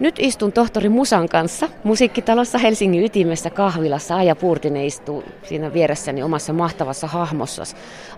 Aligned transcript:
Nyt 0.00 0.14
istun 0.18 0.52
tohtori 0.52 0.88
Musan 0.88 1.28
kanssa 1.28 1.68
musiikkitalossa 1.84 2.58
Helsingin 2.58 3.04
ytimessä 3.04 3.50
kahvilassa. 3.50 4.16
Aija 4.16 4.36
Puurtinen 4.36 4.84
istuu 4.84 5.24
siinä 5.42 5.72
vieressäni 5.72 6.22
omassa 6.22 6.52
mahtavassa 6.52 7.06
hahmossa. 7.06 7.62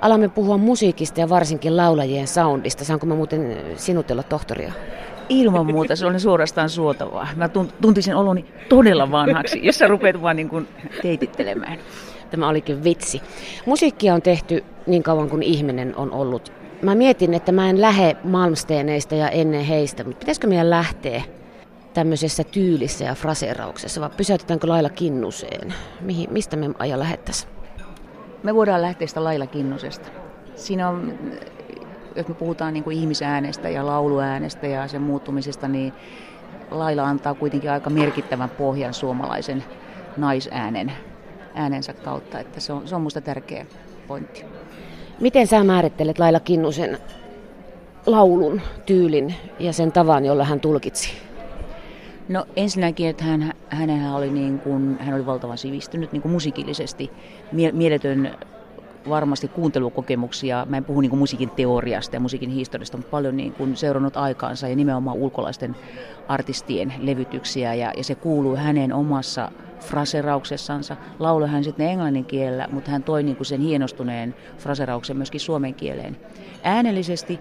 Alamme 0.00 0.28
puhua 0.28 0.58
musiikista 0.58 1.20
ja 1.20 1.28
varsinkin 1.28 1.76
laulajien 1.76 2.26
soundista. 2.28 2.84
Saanko 2.84 3.06
mä 3.06 3.14
muuten 3.14 3.56
sinutella 3.76 4.22
tohtoria? 4.22 4.72
Ilman 5.28 5.66
muuta, 5.66 5.96
se 5.96 6.06
on 6.06 6.20
suorastaan 6.20 6.70
suotavaa. 6.70 7.28
Mä 7.36 7.50
tuntisin 7.80 8.14
oloni 8.14 8.44
todella 8.68 9.10
vanhaksi, 9.10 9.60
jos 9.62 9.78
sä 9.78 9.88
rupeat 9.88 10.22
vaan 10.22 10.36
niin 10.36 10.48
kuin 10.48 10.68
teitittelemään. 11.02 11.78
Tämä 12.30 12.48
olikin 12.48 12.84
vitsi. 12.84 13.22
Musiikkia 13.66 14.14
on 14.14 14.22
tehty 14.22 14.64
niin 14.86 15.02
kauan 15.02 15.30
kuin 15.30 15.42
ihminen 15.42 15.96
on 15.96 16.12
ollut. 16.12 16.52
Mä 16.82 16.94
mietin, 16.94 17.34
että 17.34 17.52
mä 17.52 17.70
en 17.70 17.80
lähde 17.80 18.16
Malmsteeneista 18.24 19.14
ja 19.14 19.28
ennen 19.28 19.64
heistä, 19.64 20.04
mutta 20.04 20.18
pitäisikö 20.18 20.46
meidän 20.46 20.70
lähteä 20.70 21.22
tämmöisessä 21.94 22.44
tyylissä 22.44 23.04
ja 23.04 23.14
fraseerauksessa, 23.14 24.00
vai 24.00 24.10
pysäytetäänkö 24.16 24.68
lailla 24.68 24.90
kinnuseen? 24.90 25.74
Mihin, 26.00 26.32
mistä 26.32 26.56
me 26.56 26.70
aja 26.78 26.98
lähettäisiin? 26.98 27.52
Me 28.42 28.54
voidaan 28.54 28.82
lähteä 28.82 29.06
sitä 29.06 29.24
lailla 29.24 29.46
kinnusesta. 29.46 30.08
Siinä 30.56 30.88
on, 30.88 31.18
jos 32.16 32.28
me 32.28 32.34
puhutaan 32.34 32.74
niin 32.74 32.84
kuin 32.84 32.98
ihmisäänestä 32.98 33.68
ja 33.68 33.86
lauluäänestä 33.86 34.66
ja 34.66 34.88
sen 34.88 35.02
muuttumisesta, 35.02 35.68
niin 35.68 35.92
lailla 36.70 37.04
antaa 37.04 37.34
kuitenkin 37.34 37.70
aika 37.70 37.90
merkittävän 37.90 38.50
pohjan 38.50 38.94
suomalaisen 38.94 39.64
naisäänen 40.16 40.92
äänensä 41.54 41.92
kautta, 41.92 42.38
että 42.38 42.60
se 42.60 42.72
on, 42.72 42.88
se 42.88 42.94
on 42.94 43.00
minusta 43.00 43.20
tärkeä 43.20 43.66
pointti. 44.08 44.44
Miten 45.20 45.46
sä 45.46 45.64
määrittelet 45.64 46.18
Laila 46.18 46.40
Kinnusen 46.40 46.98
laulun 48.06 48.60
tyylin 48.86 49.34
ja 49.58 49.72
sen 49.72 49.92
tavan, 49.92 50.24
jolla 50.24 50.44
hän 50.44 50.60
tulkitsi? 50.60 51.31
No 52.28 52.46
ensinnäkin, 52.56 53.08
että 53.08 53.24
hän, 53.24 53.52
hänellä 53.68 54.16
oli, 54.16 54.30
niin 54.30 54.58
kuin, 54.58 54.96
hän 55.00 55.14
oli 55.14 55.26
valtavan 55.26 55.58
sivistynyt 55.58 56.12
niin 56.12 56.22
kuin 56.22 56.32
musiikillisesti, 56.32 57.10
mie- 57.52 57.72
mieletön 57.72 58.36
varmasti 59.08 59.48
kuuntelukokemuksia. 59.48 60.66
Mä 60.68 60.76
en 60.76 60.84
puhu 60.84 61.00
niin 61.00 61.10
kuin 61.10 61.18
musiikin 61.18 61.50
teoriasta 61.50 62.16
ja 62.16 62.20
musiikin 62.20 62.50
historiasta, 62.50 62.96
mutta 62.96 63.10
paljon 63.10 63.36
niin 63.36 63.52
kuin 63.52 63.76
seurannut 63.76 64.16
aikaansa 64.16 64.68
ja 64.68 64.76
nimenomaan 64.76 65.16
ulkolaisten 65.16 65.76
artistien 66.28 66.94
levytyksiä 66.98 67.74
ja, 67.74 67.92
ja 67.96 68.04
se 68.04 68.14
kuuluu 68.14 68.56
hänen 68.56 68.92
omassa 68.92 69.50
fraserauksessansa. 69.80 70.96
Lauloi 71.18 71.48
hän 71.48 71.64
sitten 71.64 71.88
englannin 71.88 72.24
kielellä, 72.24 72.68
mutta 72.72 72.90
hän 72.90 73.02
toi 73.02 73.22
niin 73.22 73.36
kuin 73.36 73.46
sen 73.46 73.60
hienostuneen 73.60 74.34
fraserauksen 74.58 75.16
myöskin 75.16 75.40
suomen 75.40 75.74
kieleen. 75.74 76.16
Äänellisesti 76.62 77.40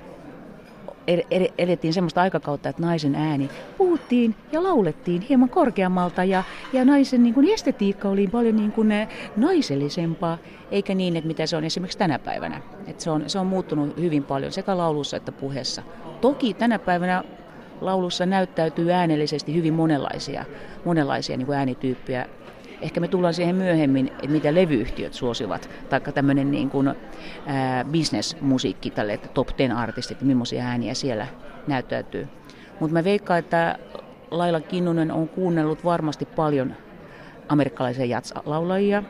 elettiin 1.58 1.94
semmoista 1.94 2.22
aikakautta, 2.22 2.70
että 2.70 2.82
naisen 2.82 3.16
ääni 3.16 3.50
puhuttiin 3.78 4.36
ja 4.52 4.64
laulettiin 4.64 5.22
hieman 5.22 5.50
korkeammalta 5.50 6.24
ja, 6.24 6.44
ja 6.74 6.86
naisen 6.86 7.24
niin 7.24 7.34
kuin 7.34 7.50
estetiikka 7.54 8.10
oli 8.10 8.28
paljon 8.28 8.56
niin 8.56 8.72
kuin 8.72 8.92
eh, 8.92 9.08
naisellisempaa, 9.36 10.38
eikä 10.72 10.96
niin, 10.96 11.16
että 11.16 11.28
mitä 11.28 11.46
se 11.46 11.58
on 11.58 11.64
esimerkiksi 11.64 11.98
tänä 11.98 12.20
päivänä. 12.20 12.62
että 12.88 13.04
se, 13.04 13.10
on, 13.10 13.24
se 13.28 13.40
on 13.40 13.48
muuttunut 13.48 13.98
hyvin 13.98 14.24
paljon 14.24 14.52
sekä 14.52 14.78
laulussa 14.78 15.18
että 15.18 15.32
puheessa. 15.32 15.84
Toki 16.22 16.54
tänä 16.54 16.80
päivänä 16.80 17.24
laulussa 17.82 18.26
näyttäytyy 18.26 18.92
äänellisesti 18.92 19.56
hyvin 19.56 19.74
monenlaisia, 19.74 20.46
monenlaisia 20.86 21.38
niin 21.38 21.46
kuin 21.46 21.58
äänityyppejä. 21.58 22.28
Ehkä 22.82 23.00
me 23.00 23.08
tullaan 23.08 23.34
siihen 23.34 23.56
myöhemmin, 23.56 24.08
että 24.08 24.28
mitä 24.28 24.54
levyyhtiöt 24.54 25.14
suosivat, 25.14 25.70
tai 25.90 26.02
tämmöinen 26.14 26.52
niin 26.52 26.70
kuin, 26.70 26.88
ää, 27.46 27.86
business-musiikki, 27.86 28.92
tälle 28.92 29.20
top 29.34 29.48
10 29.58 29.78
artistit, 29.78 30.22
millaisia 30.22 30.64
ääniä 30.64 30.94
siellä 30.94 31.28
näyttäytyy. 31.68 32.28
Mutta 32.80 32.94
mä 32.94 33.04
veikkaan, 33.04 33.40
että 33.40 33.76
Laila 34.32 34.62
Kinnunen 34.62 35.12
on 35.12 35.30
kuunnellut 35.30 35.84
varmasti 35.84 36.26
paljon 36.26 36.76
amerikkalaisia 37.50 38.06
jats-laulajia, 38.06 39.04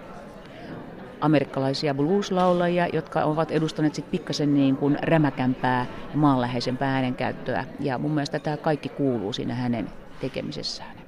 amerikkalaisia 1.21 1.93
blues-laulajia, 1.93 2.87
jotka 2.93 3.23
ovat 3.23 3.51
edustaneet 3.51 3.95
sitten 3.95 4.11
pikkasen 4.11 4.53
niin 4.53 4.77
kuin 4.77 4.97
rämäkämpää 5.01 5.85
ja 6.11 6.17
maanläheisempää 6.17 6.93
äänenkäyttöä. 6.95 7.65
Ja 7.79 7.97
mun 7.97 8.13
mielestä 8.13 8.39
tämä 8.39 8.57
kaikki 8.57 8.89
kuuluu 8.89 9.33
siinä 9.33 9.55
hänen 9.55 9.91
tekemisessään. 10.19 11.00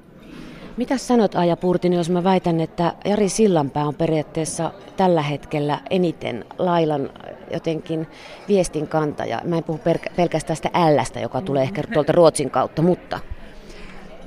Mitä 0.77 0.97
sanot 0.97 1.35
Aija 1.35 1.57
Purtini, 1.57 1.95
jos 1.95 2.09
mä 2.09 2.23
väitän, 2.23 2.59
että 2.59 2.93
Jari 3.05 3.29
Sillanpää 3.29 3.85
on 3.85 3.95
periaatteessa 3.95 4.71
tällä 4.97 5.21
hetkellä 5.21 5.79
eniten 5.89 6.45
Lailan 6.57 7.09
jotenkin 7.53 8.07
viestin 8.47 8.87
kantaja. 8.87 9.41
Mä 9.43 9.57
en 9.57 9.63
puhu 9.63 9.79
pelkästään 10.15 10.57
sitä 10.57 10.69
ällästä, 10.73 11.19
joka 11.19 11.41
tulee 11.41 11.63
ehkä 11.63 11.83
tuolta 11.93 12.13
Ruotsin 12.13 12.49
kautta, 12.49 12.81
mutta 12.81 13.19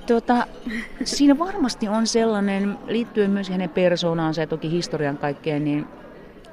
Tota, 0.06 0.46
siinä 1.04 1.38
varmasti 1.38 1.88
on 1.88 2.06
sellainen, 2.06 2.78
liittyen 2.86 3.30
myös 3.30 3.50
hänen 3.50 3.70
persoonaansa 3.70 4.40
ja 4.40 4.46
toki 4.46 4.70
historian 4.70 5.18
kaikkeen, 5.18 5.64
niin 5.64 5.86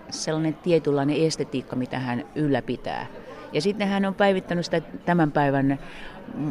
sellainen 0.10 0.54
tietynlainen 0.54 1.26
estetiikka, 1.26 1.76
mitä 1.76 2.00
hän 2.00 2.26
ylläpitää. 2.36 3.06
Ja 3.54 3.62
sitten 3.62 3.88
hän 3.88 4.06
on 4.06 4.16
päivittänyt 4.16 4.66
sitä 4.66 4.82
tämän 5.06 5.32
päivän 5.32 5.80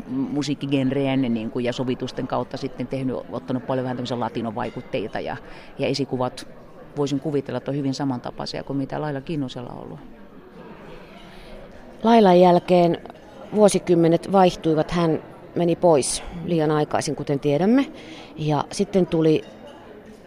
musiikkigenreen 0.09 1.21
niin 1.21 1.51
kuin, 1.51 1.65
ja 1.65 1.73
sovitusten 1.73 2.27
kautta 2.27 2.57
sitten 2.57 2.87
tehnyt, 2.87 3.17
ottanut 3.33 3.67
paljon 3.67 3.85
vähän 3.85 3.97
tämmöisiä 3.97 4.21
latinovaikutteita 4.21 5.21
ja, 5.21 5.37
ja 5.79 5.87
esikuvat 5.87 6.49
voisin 6.97 7.21
kuvitella, 7.21 7.59
että 7.59 7.71
on 7.71 7.77
hyvin 7.77 7.95
samantapaisia 7.95 8.65
kuin 8.65 8.77
mitä 8.77 9.01
Laila 9.01 9.21
Kinnusella 9.21 9.71
on 9.71 9.85
ollut. 9.85 10.01
Lailan 12.03 12.41
jälkeen 12.41 12.99
vuosikymmenet 13.55 14.33
vaihtuivat. 14.33 14.91
Hän 14.91 15.23
meni 15.55 15.77
pois 15.77 16.23
liian 16.45 16.71
aikaisin, 16.71 17.17
kuten 17.17 17.41
tiedämme. 17.41 17.87
Ja 18.37 18.65
sitten 18.73 19.07
tuli 19.07 19.45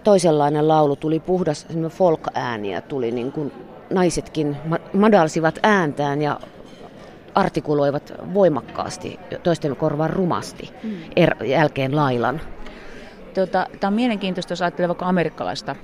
toisenlainen 0.03 0.67
laulu, 0.67 0.95
tuli 0.95 1.19
puhdas 1.19 1.67
folk-ääni 1.89 2.71
ja 2.71 2.81
tuli 2.81 3.11
niin 3.11 3.31
kuin 3.31 3.51
naisetkin 3.89 4.57
madalsivat 4.93 5.59
ääntään 5.63 6.21
ja 6.21 6.39
artikuloivat 7.35 8.13
voimakkaasti, 8.33 9.19
toisten 9.43 9.75
korvan 9.75 10.09
rumasti 10.09 10.73
mm. 10.83 10.91
er, 11.15 11.45
jälkeen 11.45 11.95
lailan. 11.95 12.41
Tota, 13.33 13.67
Tämä 13.79 13.89
on 13.89 13.93
mielenkiintoista, 13.93 14.51
jos 14.51 14.61
ajattelee 14.61 14.87
vaikka 14.87 15.05
amerikkalaista 15.05 15.75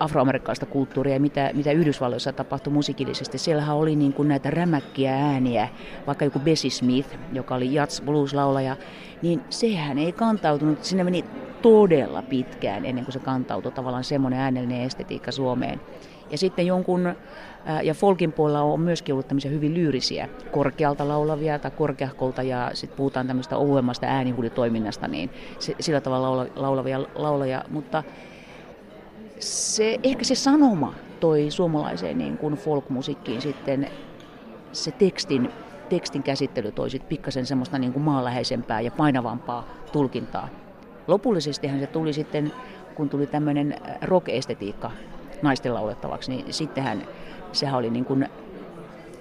afroamerikkalaista 0.00 0.66
kulttuuria 0.66 1.14
ja 1.14 1.20
mitä, 1.20 1.50
mitä 1.54 1.72
Yhdysvalloissa 1.72 2.32
tapahtui 2.32 2.72
musiikillisesti. 2.72 3.38
Siellähän 3.38 3.76
oli 3.76 3.96
niin 3.96 4.12
kuin 4.12 4.28
näitä 4.28 4.50
rämäkkiä 4.50 5.14
ääniä, 5.14 5.68
vaikka 6.06 6.24
joku 6.24 6.38
Bessie 6.38 6.70
Smith, 6.70 7.16
joka 7.32 7.54
oli 7.54 7.74
jazz 7.74 8.00
blues-laulaja, 8.00 8.76
niin 9.22 9.42
sehän 9.50 9.98
ei 9.98 10.12
kantautunut, 10.12 10.84
sinne 10.84 11.04
meni 11.04 11.24
todella 11.62 12.22
pitkään 12.22 12.84
ennen 12.84 13.04
kuin 13.04 13.12
se 13.12 13.18
kantautui 13.18 13.72
tavallaan 13.72 14.04
semmoinen 14.04 14.40
äänellinen 14.40 14.80
estetiikka 14.80 15.32
Suomeen. 15.32 15.80
Ja 16.30 16.38
sitten 16.38 16.66
jonkun, 16.66 17.14
ja 17.82 17.94
folkin 17.94 18.32
puolella 18.32 18.62
on 18.62 18.80
myöskin 18.80 19.12
ollut 19.12 19.28
tämmöisiä 19.28 19.50
hyvin 19.50 19.74
lyyrisiä, 19.74 20.28
korkealta 20.52 21.08
laulavia 21.08 21.58
tai 21.58 21.70
korkeahkolta, 21.70 22.42
ja 22.42 22.70
sitten 22.74 22.96
puhutaan 22.96 23.26
tämmöistä 23.26 23.56
ohuemmasta 23.56 24.06
äänihuuditoiminnasta, 24.06 25.08
niin 25.08 25.30
sillä 25.80 26.00
tavalla 26.00 26.46
laulavia 26.56 27.00
laulajia, 27.14 27.62
mutta 27.70 28.02
se, 29.40 29.98
ehkä 30.02 30.24
se 30.24 30.34
sanoma 30.34 30.94
toi 31.20 31.50
suomalaiseen 31.50 32.18
niin 32.18 32.38
kuin 32.38 32.54
folkmusiikkiin 32.54 33.42
sitten 33.42 33.88
se 34.72 34.90
tekstin, 34.90 35.50
tekstin 35.88 36.22
käsittely 36.22 36.72
toi 36.72 36.90
sitten 36.90 37.08
pikkasen 37.08 37.46
semmoista 37.46 37.78
niin 37.78 37.92
kuin 37.92 38.02
maanläheisempää 38.02 38.80
ja 38.80 38.90
painavampaa 38.90 39.68
tulkintaa. 39.92 40.48
Lopullisestihan 41.06 41.80
se 41.80 41.86
tuli 41.86 42.12
sitten, 42.12 42.52
kun 42.94 43.08
tuli 43.08 43.26
tämmöinen 43.26 43.76
rock-estetiikka 44.02 44.90
naisten 45.42 45.74
laulettavaksi, 45.74 46.30
niin 46.30 46.52
sittenhän 46.52 47.02
sehän 47.52 47.78
oli 47.78 47.90
niin 47.90 48.04
kuin 48.04 48.28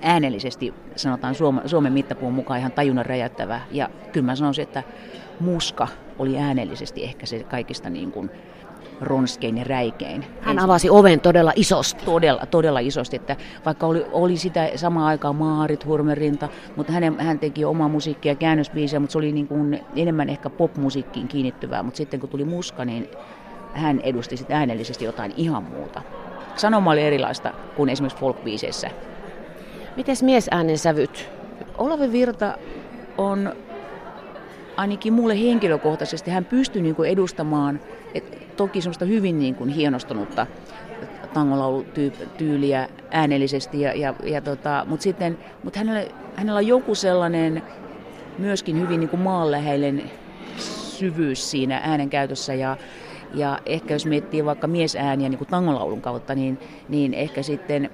äänellisesti, 0.01 0.73
sanotaan 0.95 1.35
Suomen 1.65 1.93
mittapuun 1.93 2.33
mukaan 2.33 2.59
ihan 2.59 2.71
tajunnan 2.71 3.05
räjäyttävä. 3.05 3.61
Ja 3.71 3.89
kyllä 4.11 4.25
mä 4.25 4.35
sanoisin, 4.35 4.63
että 4.63 4.83
muska 5.39 5.87
oli 6.19 6.37
äänellisesti 6.37 7.03
ehkä 7.03 7.25
se 7.25 7.43
kaikista 7.43 7.89
niin 7.89 8.11
kuin 8.11 8.31
ronskein 9.01 9.57
ja 9.57 9.63
räikein. 9.63 10.25
Hän 10.41 10.59
avasi 10.59 10.89
oven 10.89 11.19
todella 11.19 11.53
isosti. 11.55 12.05
Todella, 12.05 12.45
todella 12.45 12.79
isosti, 12.79 13.15
että 13.15 13.35
vaikka 13.65 13.87
oli, 13.87 14.05
oli 14.11 14.37
sitä 14.37 14.69
samaan 14.75 15.07
aikaan 15.07 15.35
Maarit 15.35 15.85
Hurmerinta, 15.85 16.49
mutta 16.75 16.93
hän, 16.93 17.19
hän 17.19 17.39
teki 17.39 17.65
omaa 17.65 17.87
musiikkia 17.87 18.35
käännösbiisejä, 18.35 18.99
mutta 18.99 19.11
se 19.11 19.17
oli 19.17 19.31
niin 19.31 19.47
kuin 19.47 19.79
enemmän 19.95 20.29
ehkä 20.29 20.49
popmusiikkiin 20.49 21.27
kiinnittyvää, 21.27 21.83
mutta 21.83 21.97
sitten 21.97 22.19
kun 22.19 22.29
tuli 22.29 22.45
muska, 22.45 22.85
niin 22.85 23.09
hän 23.73 23.99
edusti 23.99 24.37
sitten 24.37 24.57
äänellisesti 24.57 25.05
jotain 25.05 25.33
ihan 25.37 25.63
muuta. 25.63 26.01
Sanoma 26.55 26.91
oli 26.91 27.01
erilaista 27.01 27.53
kuin 27.75 27.89
esimerkiksi 27.89 28.19
folkbiiseissä. 28.19 28.89
Miten 29.95 30.15
miesäänen 30.21 30.77
sävyt? 30.77 31.29
Olavi 31.77 32.11
Virta 32.11 32.57
on 33.17 33.55
ainakin 34.77 35.13
mulle 35.13 35.39
henkilökohtaisesti, 35.39 36.31
hän 36.31 36.45
pystyi 36.45 36.81
niin 36.81 36.95
kuin 36.95 37.09
edustamaan 37.09 37.79
et 38.15 38.55
toki 38.57 38.81
semmoista 38.81 39.05
hyvin 39.05 39.39
niin 39.39 39.55
kuin 39.55 39.69
hienostunutta 39.69 40.47
tangolaulutyyliä 41.33 42.89
äänellisesti, 43.11 43.81
ja, 43.81 43.93
ja, 43.93 44.13
ja 44.23 44.41
tota, 44.41 44.85
mutta 44.87 45.03
sitten, 45.03 45.37
mutta 45.63 45.79
hänellä, 45.79 46.11
hänellä 46.35 46.57
on 46.57 46.67
joku 46.67 46.95
sellainen 46.95 47.63
myöskin 48.37 48.81
hyvin 48.81 48.99
niin 48.99 49.09
kuin 49.09 49.21
maanläheinen 49.21 50.11
syvyys 50.57 51.51
siinä 51.51 51.81
äänen 51.83 52.09
käytössä 52.09 52.53
ja, 52.53 52.77
ja 53.35 53.59
ehkä 53.65 53.93
jos 53.93 54.05
miettii 54.05 54.45
vaikka 54.45 54.67
miesääniä 54.67 55.29
niin 55.29 55.37
kuin 55.37 55.47
tangolaulun 55.47 56.01
kautta, 56.01 56.35
niin, 56.35 56.59
niin 56.89 57.13
ehkä 57.13 57.43
sitten 57.43 57.89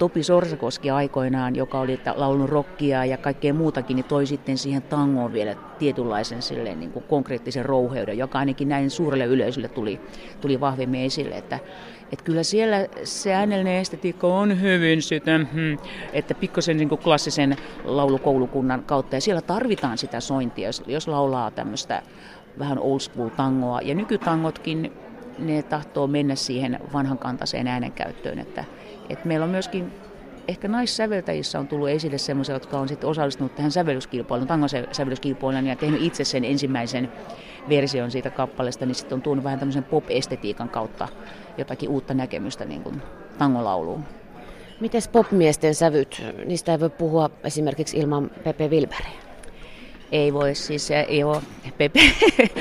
Topi 0.00 0.22
Sorsakoski 0.22 0.90
aikoinaan, 0.90 1.56
joka 1.56 1.80
oli 1.80 2.00
laulun 2.14 2.48
rockia 2.48 3.04
ja 3.04 3.16
kaikkea 3.16 3.54
muutakin, 3.54 3.96
niin 3.96 4.04
toi 4.04 4.26
sitten 4.26 4.58
siihen 4.58 4.82
tangoon 4.82 5.32
vielä 5.32 5.54
tietynlaisen 5.78 6.42
silleen, 6.42 6.80
niin 6.80 6.92
kuin 6.92 7.04
konkreettisen 7.08 7.64
rouheuden, 7.64 8.18
joka 8.18 8.38
ainakin 8.38 8.68
näin 8.68 8.90
suurelle 8.90 9.24
yleisölle 9.24 9.68
tuli, 9.68 10.00
tuli 10.40 10.60
vahvemmin 10.60 11.00
esille. 11.00 11.34
Että, 11.34 11.58
että 12.12 12.24
kyllä 12.24 12.42
siellä 12.42 12.86
se 13.04 13.34
äänellinen 13.34 13.76
estetiikka 13.76 14.26
on 14.26 14.60
hyvin 14.60 15.02
sitä, 15.02 15.40
hmm, 15.52 15.78
että 16.12 16.34
pikkusen 16.34 16.76
niin 16.76 16.88
kuin 16.88 17.00
klassisen 17.00 17.56
laulukoulukunnan 17.84 18.82
kautta. 18.82 19.16
Ja 19.16 19.20
siellä 19.20 19.42
tarvitaan 19.42 19.98
sitä 19.98 20.20
sointia, 20.20 20.68
jos, 20.68 20.82
jos 20.86 21.08
laulaa 21.08 21.50
tämmöistä 21.50 22.02
vähän 22.58 22.78
old 22.78 23.00
school 23.00 23.28
tangoa. 23.28 23.80
Ja 23.80 23.94
nykytangotkin, 23.94 24.92
ne 25.38 25.62
tahtoo 25.62 26.06
mennä 26.06 26.34
siihen 26.34 26.80
vanhankantaiseen 26.92 27.66
äänenkäyttöön, 27.66 28.38
että, 28.38 28.64
että 29.08 29.28
meillä 29.28 29.44
on 29.44 29.50
myöskin 29.50 29.92
ehkä 30.48 30.68
naissäveltäjissä 30.68 31.58
on 31.58 31.68
tullut 31.68 31.88
esille 31.88 32.18
semmoisia, 32.18 32.54
jotka 32.54 32.78
on 32.78 32.88
sitten 32.88 33.10
osallistunut 33.10 33.54
tähän 33.54 33.70
sävellyskilpailuun, 33.70 34.48
tangon 34.48 34.68
sävellyskilpailuun 34.92 35.66
ja 35.66 35.76
tehnyt 35.76 36.02
itse 36.02 36.24
sen 36.24 36.44
ensimmäisen 36.44 37.12
version 37.68 38.10
siitä 38.10 38.30
kappaleesta, 38.30 38.86
niin 38.86 38.94
sitten 38.94 39.16
on 39.16 39.22
tuonut 39.22 39.44
vähän 39.44 39.58
tämmöisen 39.58 39.84
pop-estetiikan 39.84 40.68
kautta 40.68 41.08
jotakin 41.58 41.88
uutta 41.88 42.14
näkemystä 42.14 42.64
niin 42.64 42.82
kuin 42.82 43.02
tangolauluun. 43.38 44.04
Miten 44.80 45.02
popmiesten 45.12 45.74
sävyt, 45.74 46.22
niistä 46.44 46.72
ei 46.72 46.80
voi 46.80 46.90
puhua 46.90 47.30
esimerkiksi 47.44 47.96
ilman 47.96 48.30
Pepe 48.44 48.68
Wilberia? 48.68 49.29
Ei 50.12 50.32
voi, 50.32 50.54
siis 50.54 50.90
ei 50.90 51.24
ole. 51.24 51.42
Pepe, 51.78 52.00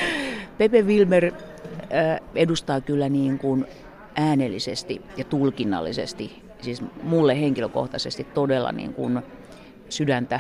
Pepe 0.58 0.82
Wilmer 0.82 1.32
edustaa 2.36 2.82
kyllä 2.82 3.10
niin 3.10 3.40
kuin 3.40 3.66
äänellisesti 4.16 5.02
ja 5.18 5.24
tulkinnallisesti, 5.24 6.42
siis 6.62 6.84
mulle 7.04 7.42
henkilökohtaisesti 7.42 8.24
todella 8.24 8.72
niin 8.72 8.94
kuin 8.94 9.22
sydäntä 9.90 10.40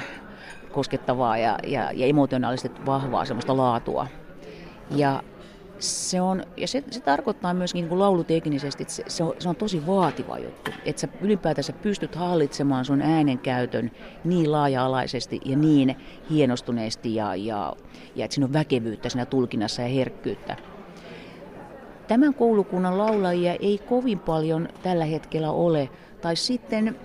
koskettavaa 0.71 1.37
ja, 1.37 1.59
ja, 1.67 1.91
ja 1.91 2.05
emotionaalisesti 2.07 2.85
vahvaa 2.85 3.25
semmoista 3.25 3.57
laatua. 3.57 4.07
Ja 4.95 5.23
se, 5.79 6.21
on, 6.21 6.43
ja 6.57 6.67
se, 6.67 6.83
se 6.91 6.99
tarkoittaa 6.99 7.53
myöskin 7.53 7.81
niin 7.81 7.89
kuin 7.89 7.99
lauluteknisesti, 7.99 8.83
että 8.83 8.93
se, 8.93 9.03
se, 9.07 9.23
on, 9.23 9.33
se 9.39 9.49
on 9.49 9.55
tosi 9.55 9.87
vaativa 9.87 10.37
juttu. 10.37 10.71
Että 10.85 10.99
sä 10.99 11.07
ylipäätänsä 11.21 11.73
pystyt 11.73 12.15
hallitsemaan 12.15 12.85
sun 12.85 13.01
äänenkäytön 13.01 13.91
niin 14.23 14.51
laaja-alaisesti 14.51 15.41
ja 15.45 15.57
niin 15.57 15.95
hienostuneesti 16.29 17.15
ja, 17.15 17.35
ja, 17.35 17.73
ja 18.15 18.25
että 18.25 18.35
siinä 18.35 18.45
on 18.45 18.53
väkevyyttä 18.53 19.09
siinä 19.09 19.25
tulkinnassa 19.25 19.81
ja 19.81 19.87
herkkyyttä. 19.87 20.55
Tämän 22.07 22.33
koulukunnan 22.33 22.97
laulajia 22.97 23.53
ei 23.53 23.77
kovin 23.77 24.19
paljon 24.19 24.67
tällä 24.83 25.05
hetkellä 25.05 25.51
ole, 25.51 25.89
tai 26.21 26.35
sitten 26.35 26.99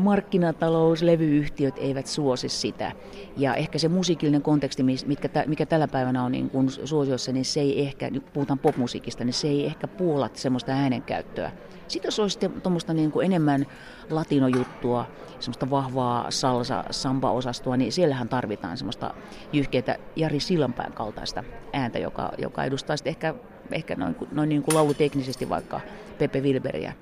markkinatalous, 0.00 1.02
levyyhtiöt 1.02 1.74
eivät 1.78 2.06
suosi 2.06 2.48
sitä. 2.48 2.92
Ja 3.36 3.54
ehkä 3.54 3.78
se 3.78 3.88
musiikillinen 3.88 4.42
konteksti, 4.42 4.82
mitkä, 4.82 5.28
mikä 5.46 5.66
tällä 5.66 5.88
päivänä 5.88 6.24
on 6.24 6.32
niin 6.32 6.50
kuin 6.50 6.70
suosiossa, 6.70 7.32
niin 7.32 7.44
se 7.44 7.60
ei 7.60 7.80
ehkä, 7.80 8.10
nyt 8.10 8.32
puhutaan 8.32 8.58
popmusiikista, 8.58 9.24
niin 9.24 9.34
se 9.34 9.48
ei 9.48 9.66
ehkä 9.66 9.88
puolla 9.88 10.30
semmoista 10.34 10.72
äänenkäyttöä. 10.72 11.52
Sitten 11.88 12.06
jos 12.08 12.18
olisi 12.18 12.38
tuommoista 12.38 12.94
niin 12.94 13.12
kuin 13.12 13.26
enemmän 13.26 13.66
latinojuttua, 14.10 15.06
semmoista 15.40 15.70
vahvaa 15.70 16.30
salsa, 16.30 16.84
samba-osastoa, 16.90 17.76
niin 17.76 17.92
siellähän 17.92 18.28
tarvitaan 18.28 18.76
semmoista 18.76 19.14
jyhkeitä 19.52 19.98
Jari 20.16 20.40
Sillanpään 20.40 20.92
kaltaista 20.92 21.44
ääntä, 21.72 21.98
joka, 21.98 22.32
joka 22.38 22.64
edustaa 22.64 22.96
sitten 22.96 23.10
ehkä 23.10 23.34
ehkä 23.72 23.94
noin, 23.94 24.16
noin 24.32 24.48
niin 24.48 24.62
kuin 24.62 24.74
lauluteknisesti 24.74 25.48
vaikka 25.48 25.80
Pepe 26.18 26.40
Wilberiä. 26.40 26.92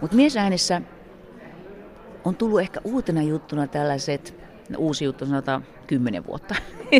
Mutta 0.00 0.16
miesäänessä 0.16 0.82
on 2.24 2.36
tullut 2.36 2.60
ehkä 2.60 2.80
uutena 2.84 3.22
juttuna 3.22 3.66
tällaiset, 3.66 4.34
no 4.68 4.78
uusi 4.78 5.04
juttu 5.04 5.26
sanotaan 5.26 5.66
kymmenen 5.86 6.26
vuotta, 6.26 6.54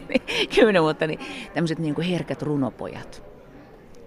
kymmenen 0.54 0.82
vuotta, 0.82 1.06
niin 1.06 1.20
tämmöiset 1.54 1.78
niin 1.78 2.00
herkät 2.00 2.42
runopojat, 2.42 3.22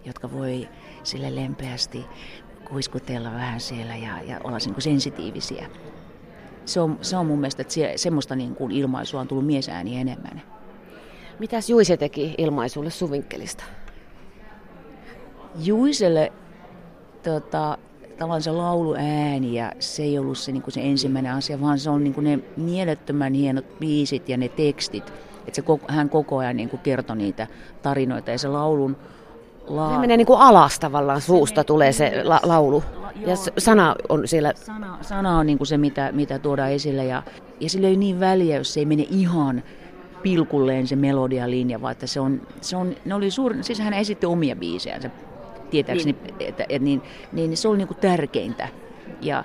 jotka 0.05 0.31
voi 0.31 0.69
sille 1.03 1.35
lempeästi 1.35 2.05
kuiskutella 2.69 3.31
vähän 3.31 3.59
siellä 3.59 3.95
ja, 3.95 4.21
ja 4.21 4.39
olla 4.43 4.57
niin 4.57 4.73
kuin 4.73 4.81
sensitiivisiä. 4.81 5.67
Se 6.65 6.79
on, 6.79 6.97
se 7.01 7.17
on 7.17 7.25
mun 7.25 7.39
mielestä, 7.39 7.61
että 7.61 7.73
se, 7.73 7.93
semmoista 7.95 8.35
niin 8.35 8.55
kuin 8.55 8.71
ilmaisua 8.71 9.21
on 9.21 9.27
tullut 9.27 9.45
miesääni 9.45 9.97
enemmän. 9.97 10.41
Mitäs 11.39 11.69
Juise 11.69 11.97
teki 11.97 12.35
ilmaisulle 12.37 12.89
Suvinkkelista? 12.89 13.63
Juiselle 15.63 16.31
tota, 17.23 17.77
tavallaan 18.21 18.41
se 18.41 18.51
lauluääni 18.51 19.53
ja 19.53 19.71
se 19.79 20.03
ei 20.03 20.19
ollut 20.19 20.37
se, 20.37 20.51
niin 20.51 20.61
kuin 20.61 20.73
se 20.73 20.81
ensimmäinen 20.81 21.33
asia, 21.33 21.61
vaan 21.61 21.79
se 21.79 21.89
on 21.89 22.03
niin 22.03 22.13
kuin 22.13 22.23
ne 22.23 22.39
mielettömän 22.57 23.33
hienot 23.33 23.79
biisit 23.79 24.29
ja 24.29 24.37
ne 24.37 24.49
tekstit. 24.49 25.13
Että 25.47 25.55
se, 25.55 25.63
hän 25.87 26.09
koko 26.09 26.37
ajan 26.37 26.57
niin 26.57 26.69
kuin 26.69 26.79
kertoi 26.79 27.15
niitä 27.15 27.47
tarinoita 27.81 28.31
ja 28.31 28.37
se 28.37 28.47
laulun 28.47 28.97
La... 29.67 29.93
Se 29.93 29.97
menee 29.97 30.17
niin 30.17 30.27
kuin 30.27 30.39
alas 30.39 30.79
tavallaan, 30.79 31.21
suusta 31.21 31.63
tulee 31.63 31.91
se 31.91 32.23
la- 32.23 32.41
laulu. 32.43 32.83
Ja 33.27 33.35
sana 33.57 33.95
on 34.09 34.27
siellä. 34.27 34.53
Sana, 34.55 34.97
sana 35.01 35.37
on 35.37 35.45
niin 35.45 35.57
kuin 35.57 35.67
se, 35.67 35.77
mitä, 35.77 36.11
mitä 36.11 36.39
tuodaan 36.39 36.71
esille. 36.71 37.05
Ja, 37.05 37.23
ja 37.59 37.69
sillä 37.69 37.87
ei 37.87 37.97
niin 37.97 38.19
väliä, 38.19 38.57
jos 38.57 38.73
se 38.73 38.79
ei 38.79 38.85
mene 38.85 39.07
ihan 39.09 39.63
pilkulleen 40.23 40.87
se 40.87 40.95
melodialinja, 40.95 41.81
vaan 41.81 41.91
että 41.91 42.07
se 42.07 42.19
on, 42.19 42.41
se 42.61 42.75
on, 42.77 42.95
ne 43.05 43.15
oli 43.15 43.31
suuri, 43.31 43.63
siis 43.63 43.79
hän 43.79 43.93
esitti 43.93 44.25
omia 44.25 44.55
biisejä, 44.55 45.01
se 45.01 45.11
tietääkseni, 45.71 46.11
niin. 46.11 46.33
että, 46.39 46.65
että, 46.69 46.85
niin, 46.85 47.01
niin 47.31 47.57
se 47.57 47.67
on 47.67 47.77
niin 47.77 47.87
kuin 47.87 47.97
tärkeintä. 47.97 48.67
Ja 49.21 49.43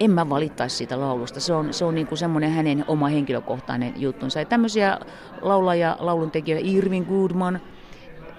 en 0.00 0.10
mä 0.10 0.28
valittaisi 0.28 0.76
siitä 0.76 1.00
laulusta. 1.00 1.40
Se 1.40 1.52
on, 1.52 1.72
se 1.72 1.84
on 1.84 1.94
niin 1.94 2.06
kuin 2.06 2.18
semmoinen 2.18 2.50
hänen 2.50 2.84
oma 2.88 3.08
henkilökohtainen 3.08 3.92
juttunsa. 3.96 4.38
Ja 4.38 4.44
tämmöisiä 4.44 4.98
laulaja, 5.40 5.96
lauluntekijöitä, 6.00 6.68
Irvin 6.68 7.06
Goodman, 7.08 7.60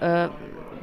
ö, 0.02 0.30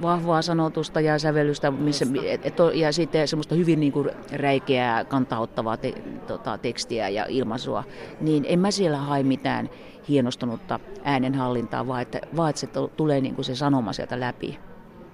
vahvaa 0.02 0.42
sanotusta 0.42 1.02
ja 1.02 1.20
sävellystä, 1.20 1.72
missä, 1.72 2.06
et, 2.26 2.46
et, 2.46 2.56
ja 2.74 2.92
sitten 2.92 3.28
semmoista 3.28 3.56
hyvin 3.56 3.80
niin 3.80 3.92
kuin 3.92 4.10
räikeää, 4.32 5.06
kantauttavaa 5.06 5.78
te, 5.78 5.94
tota, 6.28 6.58
tekstiä 6.58 7.10
ja 7.10 7.26
ilmaisua, 7.30 7.84
niin 8.22 8.46
en 8.48 8.60
mä 8.60 8.72
siellä 8.72 8.98
hae 8.98 9.24
mitään 9.24 9.70
hienostunutta 10.10 10.80
äänenhallintaa, 11.04 11.88
vaan 11.88 12.02
että, 12.02 12.22
vaan 12.36 12.50
että 12.50 12.60
se 12.60 12.68
tulee 12.98 13.22
niin 13.22 13.36
kuin 13.36 13.46
se 13.46 13.56
sanoma 13.56 13.94
sieltä 13.94 14.20
läpi. 14.20 14.60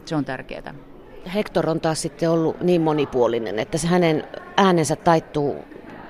Se 0.06 0.16
on 0.16 0.26
tärkeää. 0.26 0.87
Hector 1.34 1.70
on 1.70 1.82
taas 1.82 2.02
sitten 2.02 2.30
ollut 2.30 2.62
niin 2.62 2.82
monipuolinen, 2.82 3.60
että 3.60 3.78
se 3.78 3.88
hänen 3.88 4.24
äänensä 4.58 4.96
taittuu 4.96 5.56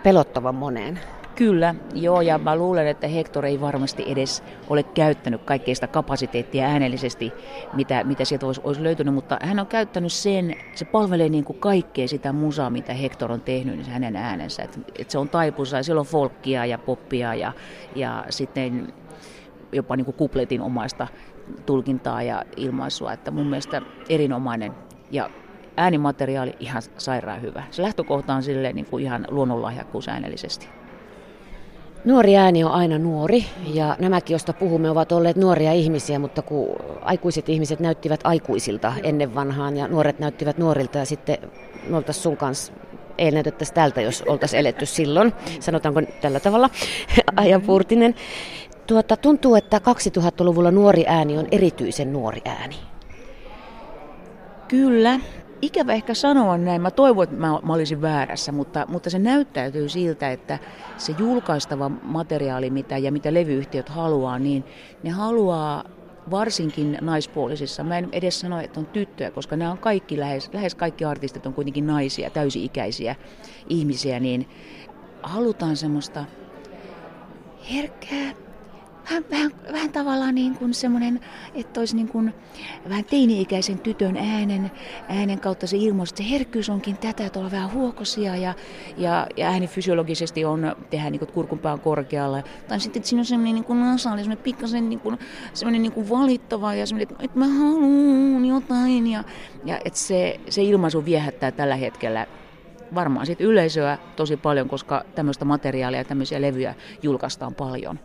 pelottavan 0.04 0.56
moneen. 0.56 1.00
Kyllä, 1.36 1.76
joo, 1.94 2.22
ja 2.22 2.38
mä 2.38 2.56
luulen, 2.56 2.88
että 2.88 3.08
Hector 3.08 3.46
ei 3.46 3.62
varmasti 3.62 4.04
edes 4.08 4.44
ole 4.70 4.84
käyttänyt 4.84 5.42
kaikkea 5.42 5.76
sitä 5.76 5.88
kapasiteettia 5.88 6.66
äänellisesti, 6.66 7.34
mitä, 7.74 8.04
mitä 8.04 8.26
sieltä 8.26 8.46
olisi, 8.46 8.62
olisi 8.64 8.84
löytynyt, 8.84 9.14
mutta 9.14 9.38
hän 9.42 9.60
on 9.60 9.68
käyttänyt 9.68 10.14
sen, 10.14 10.56
se 10.76 10.86
palvelee 10.86 11.30
niin 11.30 11.44
kuin 11.44 11.60
kaikkea 11.60 12.08
sitä 12.08 12.34
musaa, 12.34 12.70
mitä 12.70 12.94
Hector 12.94 13.32
on 13.32 13.42
tehnyt, 13.42 13.76
niin 13.76 13.90
hänen 13.90 14.16
äänensä. 14.16 14.64
Et, 14.64 14.80
et 15.00 15.10
se 15.10 15.18
on 15.18 15.30
taipussa 15.30 15.78
ja 15.78 15.84
siellä 15.84 16.00
on 16.00 16.06
folkkia 16.06 16.66
ja 16.66 16.78
poppia 16.78 17.36
ja, 17.36 17.52
ja 17.96 18.26
sitten 18.30 18.94
jopa 19.72 19.96
niin 19.96 20.06
kuin 20.06 20.16
kupletin 20.16 20.62
omaista 20.62 21.08
tulkintaa 21.66 22.24
ja 22.24 22.44
ilmaisua, 22.56 23.14
että 23.14 23.32
mun 23.32 23.48
mielestä 23.48 23.82
erinomainen 24.10 24.74
ja 25.12 25.30
äänimateriaali 25.78 26.56
ihan 26.60 26.82
sairaan 26.98 27.42
hyvä. 27.42 27.64
Se 27.72 27.82
lähtökohta 27.82 28.34
on 28.34 28.44
silleen 28.44 28.76
niin 28.76 28.86
kuin 28.86 29.04
ihan 29.04 29.28
luonnonlahjakkuus 29.30 30.08
äänellisesti. 30.08 30.68
Nuori 32.06 32.38
ääni 32.38 32.64
on 32.64 32.72
aina 32.72 32.98
nuori 32.98 33.46
ja 33.74 33.96
nämäkin, 34.00 34.34
joista 34.34 34.54
puhumme, 34.54 34.90
ovat 34.90 35.12
olleet 35.12 35.38
nuoria 35.38 35.74
ihmisiä, 35.74 36.20
mutta 36.20 36.42
kun 36.42 36.76
aikuiset 37.02 37.50
ihmiset 37.50 37.80
näyttivät 37.80 38.20
aikuisilta 38.24 38.94
ennen 39.04 39.36
vanhaan 39.36 39.78
ja 39.78 39.88
nuoret 39.88 40.20
näyttivät 40.20 40.58
nuorilta 40.58 40.98
ja 40.98 41.06
sitten 41.06 41.38
me 41.88 41.98
oltaisiin 41.98 42.24
sun 42.24 42.38
kanssa 42.38 42.74
ei 43.18 43.32
näytettäisi 43.32 43.74
tältä, 43.74 44.02
jos 44.02 44.24
oltaisiin 44.28 44.60
eletty 44.60 44.86
silloin, 44.86 45.34
sanotaanko 45.60 46.02
tällä 46.22 46.40
tavalla, 46.40 46.70
ajan 47.36 47.62
Purtinen. 47.62 48.16
Tuota, 48.88 49.18
tuntuu, 49.18 49.56
että 49.56 49.78
2000-luvulla 49.78 50.72
nuori 50.72 51.04
ääni 51.08 51.38
on 51.38 51.48
erityisen 51.52 52.14
nuori 52.14 52.42
ääni. 52.46 52.76
Kyllä. 54.68 55.20
Ikävä 55.62 55.94
ehkä 55.94 56.14
sanoa 56.14 56.58
näin. 56.58 56.82
Mä 56.82 56.92
toivon, 56.92 57.24
että 57.24 57.36
mä, 57.36 57.60
mä 57.64 57.74
olisin 57.74 58.02
väärässä, 58.02 58.52
mutta, 58.52 58.86
mutta 58.90 59.10
se 59.10 59.20
näyttäytyy 59.20 59.90
siltä, 59.90 60.32
että 60.32 60.60
se 60.98 61.16
julkaistava 61.18 61.90
materiaali 61.90 62.70
mitä, 62.70 62.98
ja 62.98 63.12
mitä 63.12 63.34
levyyhtiöt 63.34 63.90
haluaa, 63.90 64.40
niin 64.40 64.64
ne 65.04 65.10
haluaa 65.10 65.84
varsinkin 66.32 66.98
naispuolisissa. 67.02 67.84
Mä 67.84 67.98
en 67.98 68.10
edes 68.12 68.40
sano, 68.40 68.60
että 68.60 68.80
on 68.80 68.86
tyttöjä, 68.86 69.32
koska 69.32 69.56
nämä 69.56 69.72
on 69.72 69.78
kaikki, 69.78 70.20
lähes, 70.20 70.50
lähes 70.54 70.76
kaikki 70.76 71.06
artistit 71.06 71.46
on 71.46 71.54
kuitenkin 71.54 71.88
naisia, 71.88 72.30
täysi-ikäisiä 72.30 73.16
ihmisiä, 73.70 74.20
niin 74.20 74.50
halutaan 75.24 75.78
semmoista 75.78 76.26
herkkää, 77.74 78.47
vähän, 79.10 79.26
vähän, 79.32 79.52
vähän 79.72 79.92
tavallaan 79.92 80.36
niin 80.36 80.56
kuin 80.56 80.74
semmoinen, 80.74 81.20
että 81.56 81.80
olisi 81.80 81.96
niin 81.96 82.08
kuin 82.08 82.34
vähän 82.90 83.06
teini-ikäisen 83.06 83.80
tytön 83.80 84.18
äänen, 84.18 84.72
äänen 85.10 85.40
kautta 85.40 85.68
se 85.68 85.78
ilmaus, 85.78 86.10
että 86.10 86.24
se 86.24 86.30
herkkyys 86.30 86.70
onkin 86.70 86.98
tätä, 86.98 87.26
että 87.26 87.40
ollaan 87.40 87.52
vähän 87.52 87.74
huokosia 87.74 88.36
ja, 88.36 88.54
ja, 88.98 89.28
ja 89.38 89.48
ääni 89.48 89.68
fysiologisesti 89.68 90.46
on, 90.46 90.76
tehdään 90.90 91.12
niin 91.12 91.20
kuin 91.20 91.32
kurkunpään 91.32 91.80
korkealla. 91.80 92.44
Tai 92.68 92.80
sitten 92.80 93.00
että 93.00 93.10
siinä 93.10 93.22
on 93.22 93.26
semmoinen 93.26 93.56
niin 93.56 93.66
kuin 93.66 93.80
nasaali, 93.80 94.22
semmoinen 94.22 94.44
pikkasen 94.44 94.90
niin 94.90 95.00
kuin, 95.00 95.20
semmoinen 95.54 95.82
niin 95.82 95.92
kuin 95.92 96.10
valittava 96.10 96.74
ja 96.74 96.86
semmoinen, 96.86 97.12
että, 97.12 97.24
että 97.26 97.40
mä 97.40 97.48
haluan 97.48 98.46
jotain. 98.46 99.08
Ja, 99.08 99.24
ja 99.66 99.80
että 99.86 100.00
se, 100.00 100.40
se 100.50 100.64
ilmaisu 100.64 101.06
viehättää 101.06 101.52
tällä 101.52 101.76
hetkellä 101.76 102.28
varmaan 102.96 103.26
sit 103.26 103.42
yleisöä 103.42 103.98
tosi 104.16 104.38
paljon, 104.38 104.70
koska 104.70 105.04
tämmöistä 105.16 105.46
materiaalia 105.46 106.00
ja 106.00 106.06
tämmöisiä 106.06 106.42
levyjä 106.42 106.76
julkaistaan 107.04 107.56
paljon. 107.56 108.00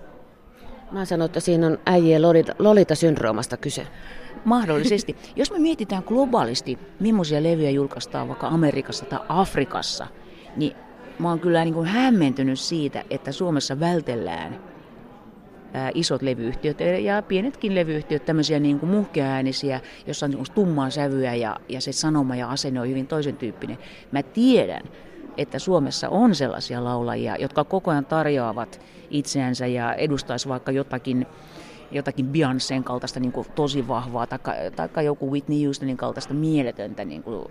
Mä 0.92 1.04
sanon, 1.04 1.26
että 1.26 1.40
siinä 1.40 1.66
on 1.66 1.78
äijien 1.86 2.22
lolita-syndroomasta 2.58 3.56
kyse. 3.56 3.86
Mahdollisesti. 4.44 5.16
Jos 5.36 5.52
me 5.52 5.58
mietitään 5.58 6.02
globaalisti, 6.06 6.78
millaisia 7.00 7.42
levyjä 7.42 7.70
julkaistaan 7.70 8.28
vaikka 8.28 8.46
Amerikassa 8.46 9.04
tai 9.04 9.18
Afrikassa, 9.28 10.06
niin 10.56 10.72
mä 11.18 11.28
oon 11.28 11.40
kyllä 11.40 11.64
niin 11.64 11.74
kuin 11.74 11.86
hämmentynyt 11.86 12.58
siitä, 12.60 13.04
että 13.10 13.32
Suomessa 13.32 13.80
vältellään 13.80 14.60
ää, 15.72 15.90
isot 15.94 16.22
levyyhtiöt 16.22 16.78
ja 17.02 17.22
pienetkin 17.22 17.74
levyyhtiöt, 17.74 18.24
tämmöisiä 18.24 18.58
niin 18.58 18.80
kuin 18.80 18.90
muhkeäänisiä, 18.90 19.80
jossa 20.06 20.26
on 20.26 20.30
niin 20.30 20.44
tummaa 20.54 20.90
sävyä 20.90 21.34
ja, 21.34 21.56
ja 21.68 21.80
se 21.80 21.92
sanoma 21.92 22.36
ja 22.36 22.48
asenne 22.48 22.80
on 22.80 22.88
hyvin 22.88 23.06
toisen 23.06 23.36
tyyppinen. 23.36 23.78
Mä 24.12 24.22
tiedän, 24.22 24.82
että 25.36 25.58
Suomessa 25.58 26.08
on 26.08 26.34
sellaisia 26.34 26.84
laulajia, 26.84 27.36
jotka 27.36 27.64
koko 27.64 27.90
ajan 27.90 28.06
tarjoavat 28.06 28.80
itseänsä 29.12 29.66
ja 29.66 29.94
edustaisi 29.94 30.48
vaikka 30.48 30.72
jotakin 30.72 31.26
jotakin 31.90 32.26
Beyoncéen 32.26 32.84
kaltaista 32.84 33.20
niin 33.20 33.32
kuin 33.32 33.46
tosi 33.54 33.88
vahvaa, 33.88 34.26
tai 34.92 35.04
joku 35.04 35.30
Whitney 35.30 35.64
Houstonin 35.64 35.96
kaltaista 35.96 36.34
mieletöntä 36.34 37.04
niin 37.04 37.22
kuin 37.22 37.44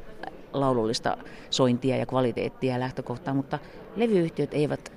laulullista 0.53 1.17
sointia 1.49 1.97
ja 1.97 2.05
kvaliteettia 2.05 2.73
ja 2.73 2.79
lähtökohtaa, 2.79 3.33
mutta 3.33 3.59
levyyhtiöt 3.95 4.53
eivät 4.53 4.91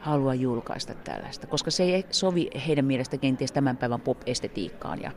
halua 0.00 0.34
julkaista 0.34 0.94
tällaista, 0.94 1.46
koska 1.46 1.70
se 1.70 1.82
ei 1.82 2.06
sovi 2.10 2.50
heidän 2.66 2.84
mielestä 2.84 3.18
kenties 3.18 3.52
tämän 3.52 3.76
päivän 3.76 4.00
pop-estetiikkaan. 4.00 5.02
Ja, 5.02 5.10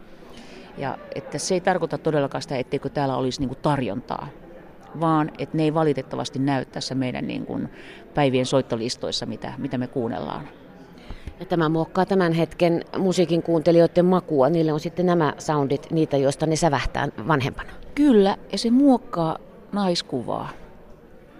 ja 0.77 0.97
että 1.15 1.37
se 1.37 1.53
ei 1.53 1.61
tarkoita 1.61 1.97
todellakaan 1.97 2.41
sitä, 2.41 2.57
etteikö 2.57 2.89
täällä 2.89 3.15
olisi 3.15 3.39
niin 3.39 3.49
kuin 3.49 3.59
tarjontaa 3.61 4.27
vaan 4.99 5.31
että 5.37 5.57
ne 5.57 5.63
ei 5.63 5.73
valitettavasti 5.73 6.39
näy 6.39 6.65
tässä 6.65 6.95
meidän 6.95 7.27
niin 7.27 7.45
kuin 7.45 7.69
päivien 8.13 8.45
soittolistoissa, 8.45 9.25
mitä, 9.25 9.53
mitä 9.57 9.77
me 9.77 9.87
kuunnellaan. 9.87 10.47
Ja 11.39 11.45
tämä 11.45 11.69
muokkaa 11.69 12.05
tämän 12.05 12.33
hetken 12.33 12.85
musiikin 12.97 13.43
kuuntelijoiden 13.43 14.05
makua. 14.05 14.49
Niille 14.49 14.73
on 14.73 14.79
sitten 14.79 15.05
nämä 15.05 15.33
soundit 15.37 15.87
niitä, 15.91 16.17
joista 16.17 16.45
ne 16.45 16.55
sävähtää 16.55 17.07
vanhempana. 17.27 17.71
Kyllä, 17.95 18.37
ja 18.51 18.57
se 18.57 18.71
muokkaa 18.71 19.37
naiskuvaa 19.71 20.49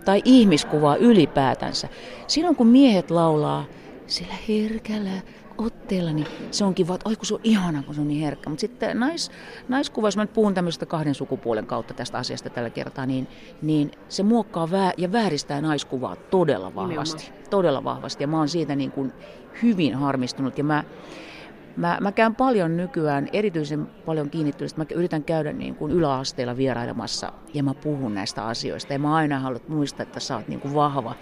tai 0.06 0.22
ihmiskuvaa 0.25 0.96
ylipäätänsä. 0.96 1.88
Silloin 2.27 2.56
kun 2.56 2.68
miehet 2.68 3.12
laulaa 3.12 3.65
sillä 4.08 4.34
herkällä 4.48 5.22
otteella, 5.58 6.12
niin 6.12 6.27
se 6.51 6.65
onkin 6.65 6.88
vaan, 6.88 6.96
että 6.96 7.10
oi 7.10 7.15
kun 7.15 7.25
se 7.25 7.34
on 7.34 7.39
ihana, 7.44 7.84
kun 7.84 7.96
se 7.96 8.01
on 8.01 8.08
niin 8.08 8.22
herkkä. 8.22 8.50
Mutta 8.50 8.62
sitten 8.62 9.00
nais, 9.00 9.32
naiskuva, 9.68 10.08
jos 10.08 10.18
mä 10.18 10.24
nyt 10.24 10.34
puhun 10.34 10.53
tämmöisestä 10.53 10.86
kahden 10.86 11.15
sukupuolen 11.15 11.65
kautta 11.65 11.94
tästä 11.94 12.18
asiasta 12.18 12.50
tällä 12.50 12.70
kertaa, 12.70 13.06
niin, 13.06 13.27
niin 13.62 13.91
se 14.10 14.24
muokkaa 14.24 14.72
vää, 14.72 14.91
ja 14.98 15.12
vääristää 15.12 15.62
naiskuvaa 15.62 16.15
todella 16.15 16.75
vahvasti. 16.75 17.24
Nimenomaan. 17.24 17.50
Todella 17.50 17.84
vahvasti. 17.84 18.24
Ja 18.24 18.27
mä 18.27 18.38
oon 18.38 18.50
siitä 18.50 18.75
niin 18.75 18.91
kuin 18.91 19.13
hyvin 19.63 19.96
harmistunut. 19.96 20.58
Ja 20.58 20.63
mä, 20.63 20.84
Mä, 21.80 21.98
mä 22.01 22.12
käyn 22.12 22.36
paljon 22.36 22.78
nykyään, 22.78 23.28
erityisen 23.34 23.86
paljon 23.86 24.30
kiinnittynyt, 24.30 24.78
mä 24.78 24.86
yritän 24.96 25.24
käydä 25.24 25.54
niin 25.54 25.75
kuin 25.75 25.92
yläasteella 25.92 26.58
vierailemassa 26.58 27.32
ja 27.54 27.63
mä 27.63 27.74
puhun 27.74 28.13
näistä 28.13 28.46
asioista. 28.46 28.94
Ja 28.94 29.00
mä 29.00 29.16
aina 29.16 29.39
haluan 29.39 29.62
muistaa, 29.68 30.04
että 30.04 30.20
sä 30.20 30.36
oot 30.36 30.48
niin 30.48 30.60
kuin 30.60 30.74
vahva, 30.74 31.16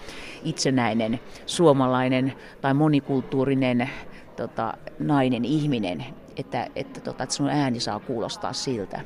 itsenäinen, 0.43 1.19
suomalainen 1.45 2.33
tai 2.61 2.73
monikulttuurinen 2.73 3.89
tota, 4.35 4.73
nainen, 4.99 5.45
ihminen, 5.45 6.05
että, 6.37 6.67
että, 6.75 6.99
tota, 6.99 7.23
että 7.23 7.35
sun 7.35 7.49
ääni 7.49 7.79
saa 7.79 7.99
kuulostaa 7.99 8.53
siltä. 8.53 9.01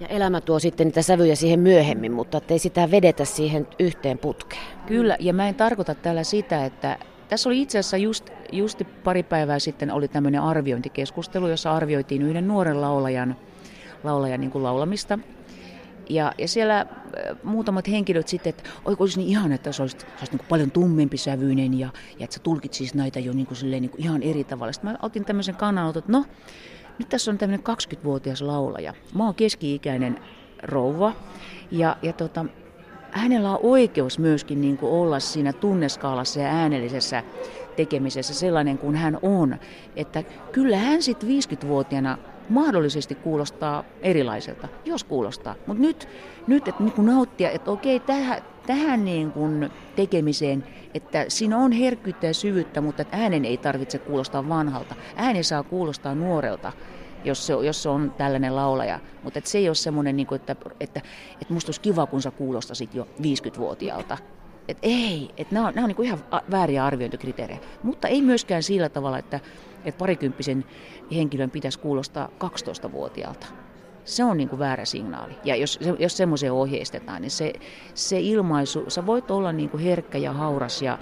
Ja 0.00 0.06
elämä 0.06 0.40
tuo 0.40 0.58
sitten 0.58 0.86
niitä 0.86 1.02
sävyjä 1.02 1.34
siihen 1.34 1.60
myöhemmin, 1.60 2.12
mutta 2.12 2.40
ei 2.48 2.58
sitä 2.58 2.90
vedetä 2.90 3.24
siihen 3.24 3.66
yhteen 3.78 4.18
putkeen. 4.18 4.62
Kyllä, 4.86 5.16
ja 5.20 5.34
mä 5.34 5.48
en 5.48 5.54
tarkoita 5.54 5.94
tällä 5.94 6.24
sitä, 6.24 6.64
että 6.64 6.98
tässä 7.30 7.48
oli 7.48 7.62
itse 7.62 7.78
asiassa 7.78 7.96
just, 7.96 8.30
just 8.52 8.82
pari 9.04 9.22
päivää 9.22 9.58
sitten 9.58 9.90
oli 9.90 10.08
tämmöinen 10.08 10.42
arviointikeskustelu, 10.42 11.48
jossa 11.48 11.72
arvioitiin 11.72 12.22
yhden 12.22 12.48
nuoren 12.48 12.80
laulajan, 12.80 13.36
laulajan 14.04 14.40
niin 14.40 14.50
kuin 14.50 14.64
laulamista. 14.64 15.18
Ja, 16.08 16.32
ja 16.38 16.48
siellä 16.48 16.80
äh, 16.80 16.86
muutamat 17.42 17.88
henkilöt 17.88 18.28
sitten, 18.28 18.50
että 18.50 18.62
oiko 18.84 19.04
olisi 19.04 19.18
niin 19.18 19.28
ihan, 19.28 19.52
että 19.52 19.72
se 19.72 19.82
olisi, 19.82 19.98
se 19.98 20.06
olisi 20.20 20.36
niin 20.36 20.46
paljon 20.48 20.70
tummempi 20.70 21.16
sävyinen 21.16 21.78
ja, 21.78 21.88
ja 22.18 22.24
että 22.24 22.34
sä 22.34 22.40
tulkitsisit 22.42 22.94
näitä 22.94 23.20
jo 23.20 23.32
niin 23.32 23.46
kuin 23.46 23.56
silleen, 23.56 23.82
niin 23.82 23.90
kuin 23.90 24.00
ihan 24.00 24.22
eri 24.22 24.44
tavalla. 24.44 24.72
Sitten 24.72 24.90
mä 24.90 24.98
otin 25.02 25.24
tämmöisen 25.24 25.56
kannanoton, 25.56 26.00
että 26.00 26.12
no, 26.12 26.24
nyt 26.98 27.08
tässä 27.08 27.30
on 27.30 27.38
tämmöinen 27.38 27.66
20-vuotias 27.66 28.42
laulaja. 28.42 28.94
Mä 29.14 29.24
oon 29.24 29.34
keski-ikäinen 29.34 30.18
rouva 30.62 31.12
ja, 31.70 31.96
ja 32.02 32.12
tota, 32.12 32.44
hänellä 33.12 33.50
on 33.50 33.58
oikeus 33.62 34.18
myöskin 34.18 34.60
niin 34.60 34.76
kuin 34.76 34.92
olla 34.92 35.20
siinä 35.20 35.52
tunneskaalassa 35.52 36.40
ja 36.40 36.48
äänellisessä 36.48 37.22
tekemisessä 37.76 38.34
sellainen 38.34 38.78
kuin 38.78 38.96
hän 38.96 39.18
on. 39.22 39.56
Että 39.96 40.24
kyllä 40.52 40.76
hän 40.76 41.02
sitten 41.02 41.28
50-vuotiaana 41.28 42.18
mahdollisesti 42.48 43.14
kuulostaa 43.14 43.84
erilaiselta, 44.02 44.68
jos 44.84 45.04
kuulostaa. 45.04 45.54
Mutta 45.66 45.82
nyt, 45.82 46.08
nyt 46.46 46.68
että 46.68 46.82
niin 46.82 47.06
nauttia, 47.06 47.50
että 47.50 47.70
okei, 47.70 48.00
tähän, 48.00 48.42
tähän 48.66 49.04
niin 49.04 49.32
kuin 49.32 49.70
tekemiseen, 49.96 50.64
että 50.94 51.24
siinä 51.28 51.58
on 51.58 51.72
herkkyyttä 51.72 52.26
ja 52.26 52.34
syvyyttä, 52.34 52.80
mutta 52.80 53.04
äänen 53.12 53.44
ei 53.44 53.56
tarvitse 53.56 53.98
kuulostaa 53.98 54.48
vanhalta. 54.48 54.94
Ääni 55.16 55.42
saa 55.42 55.62
kuulostaa 55.62 56.14
nuorelta 56.14 56.72
jos 57.24 57.46
se, 57.46 57.52
jos 57.52 57.82
se 57.82 57.88
on 57.88 58.14
tällainen 58.18 58.56
laulaja. 58.56 59.00
Mutta 59.22 59.40
se 59.44 59.58
ei 59.58 59.68
ole 59.68 59.74
semmoinen, 59.74 60.16
niin 60.16 60.34
että, 60.34 60.56
että, 60.80 61.00
että 61.40 61.54
musta 61.54 61.68
olisi 61.68 61.80
kiva, 61.80 62.06
kun 62.06 62.22
sä 62.22 62.30
kuulostasit 62.30 62.94
jo 62.94 63.08
50-vuotiaalta. 63.22 64.18
Et 64.68 64.78
ei, 64.82 65.30
että 65.36 65.54
nämä 65.54 65.68
on, 65.68 65.74
nämä 65.74 65.84
on 65.84 65.94
niin 65.96 66.06
ihan 66.06 66.18
vääriä 66.50 66.84
arviointikriteerejä. 66.84 67.60
Mutta 67.82 68.08
ei 68.08 68.22
myöskään 68.22 68.62
sillä 68.62 68.88
tavalla, 68.88 69.18
että, 69.18 69.40
että 69.84 69.98
parikymppisen 69.98 70.64
henkilön 71.14 71.50
pitäisi 71.50 71.78
kuulostaa 71.78 72.28
12-vuotiaalta. 72.44 73.46
Se 74.04 74.24
on 74.24 74.36
niin 74.36 74.48
kuin 74.48 74.58
väärä 74.58 74.84
signaali. 74.84 75.34
Ja 75.44 75.56
jos, 75.56 75.78
jos 75.98 76.16
semmoiseen 76.16 76.52
ohjeistetaan, 76.52 77.22
niin 77.22 77.30
se, 77.30 77.52
se 77.94 78.20
ilmaisu, 78.20 78.84
sä 78.88 79.06
voit 79.06 79.30
olla 79.30 79.52
niin 79.52 79.70
kuin 79.70 79.82
herkkä 79.82 80.18
ja 80.18 80.32
hauras 80.32 80.82
ja 80.82 80.98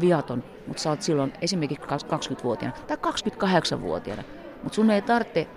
viaton, 0.00 0.44
mutta 0.66 0.82
sä 0.82 0.90
oot 0.90 1.02
silloin 1.02 1.32
esimerkiksi 1.42 1.86
20-vuotiaana 1.86 2.76
tai 2.86 2.96
28-vuotiaana. 2.96 4.22
Mutta 4.62 4.76
sun 4.76 4.90
ei 4.90 5.02
tarvitse, 5.02 5.48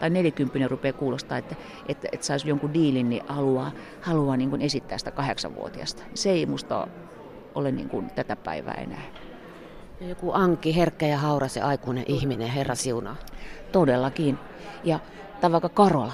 tai 0.00 0.10
40 0.10 0.68
rupeaa 0.68 0.92
kuulostaa, 0.92 1.38
että, 1.38 1.54
että, 1.88 2.08
että 2.12 2.26
saisi 2.26 2.48
jonkun 2.48 2.74
diilin, 2.74 3.10
niin 3.10 3.22
haluaa, 3.28 3.70
haluaa 4.00 4.36
niin 4.36 4.50
kuin 4.50 4.62
esittää 4.62 4.98
sitä 4.98 5.10
kahdeksanvuotiaasta. 5.10 6.02
Se 6.14 6.30
ei 6.30 6.46
musta 6.46 6.86
ole 7.54 7.72
niin 7.72 7.88
kuin 7.88 8.10
tätä 8.10 8.36
päivää 8.36 8.74
enää. 8.74 9.02
Joku 10.00 10.32
Anki, 10.32 10.76
herkkä 10.76 11.06
ja 11.06 11.18
hauras 11.18 11.56
ja 11.56 11.66
aikuinen 11.66 12.04
ihminen, 12.08 12.48
Herra 12.48 12.74
siunaa. 12.74 13.16
Todellakin. 13.72 14.38
Ja 14.84 14.98
tai 15.40 15.52
vaikka 15.52 15.68
Karola. 15.68 16.12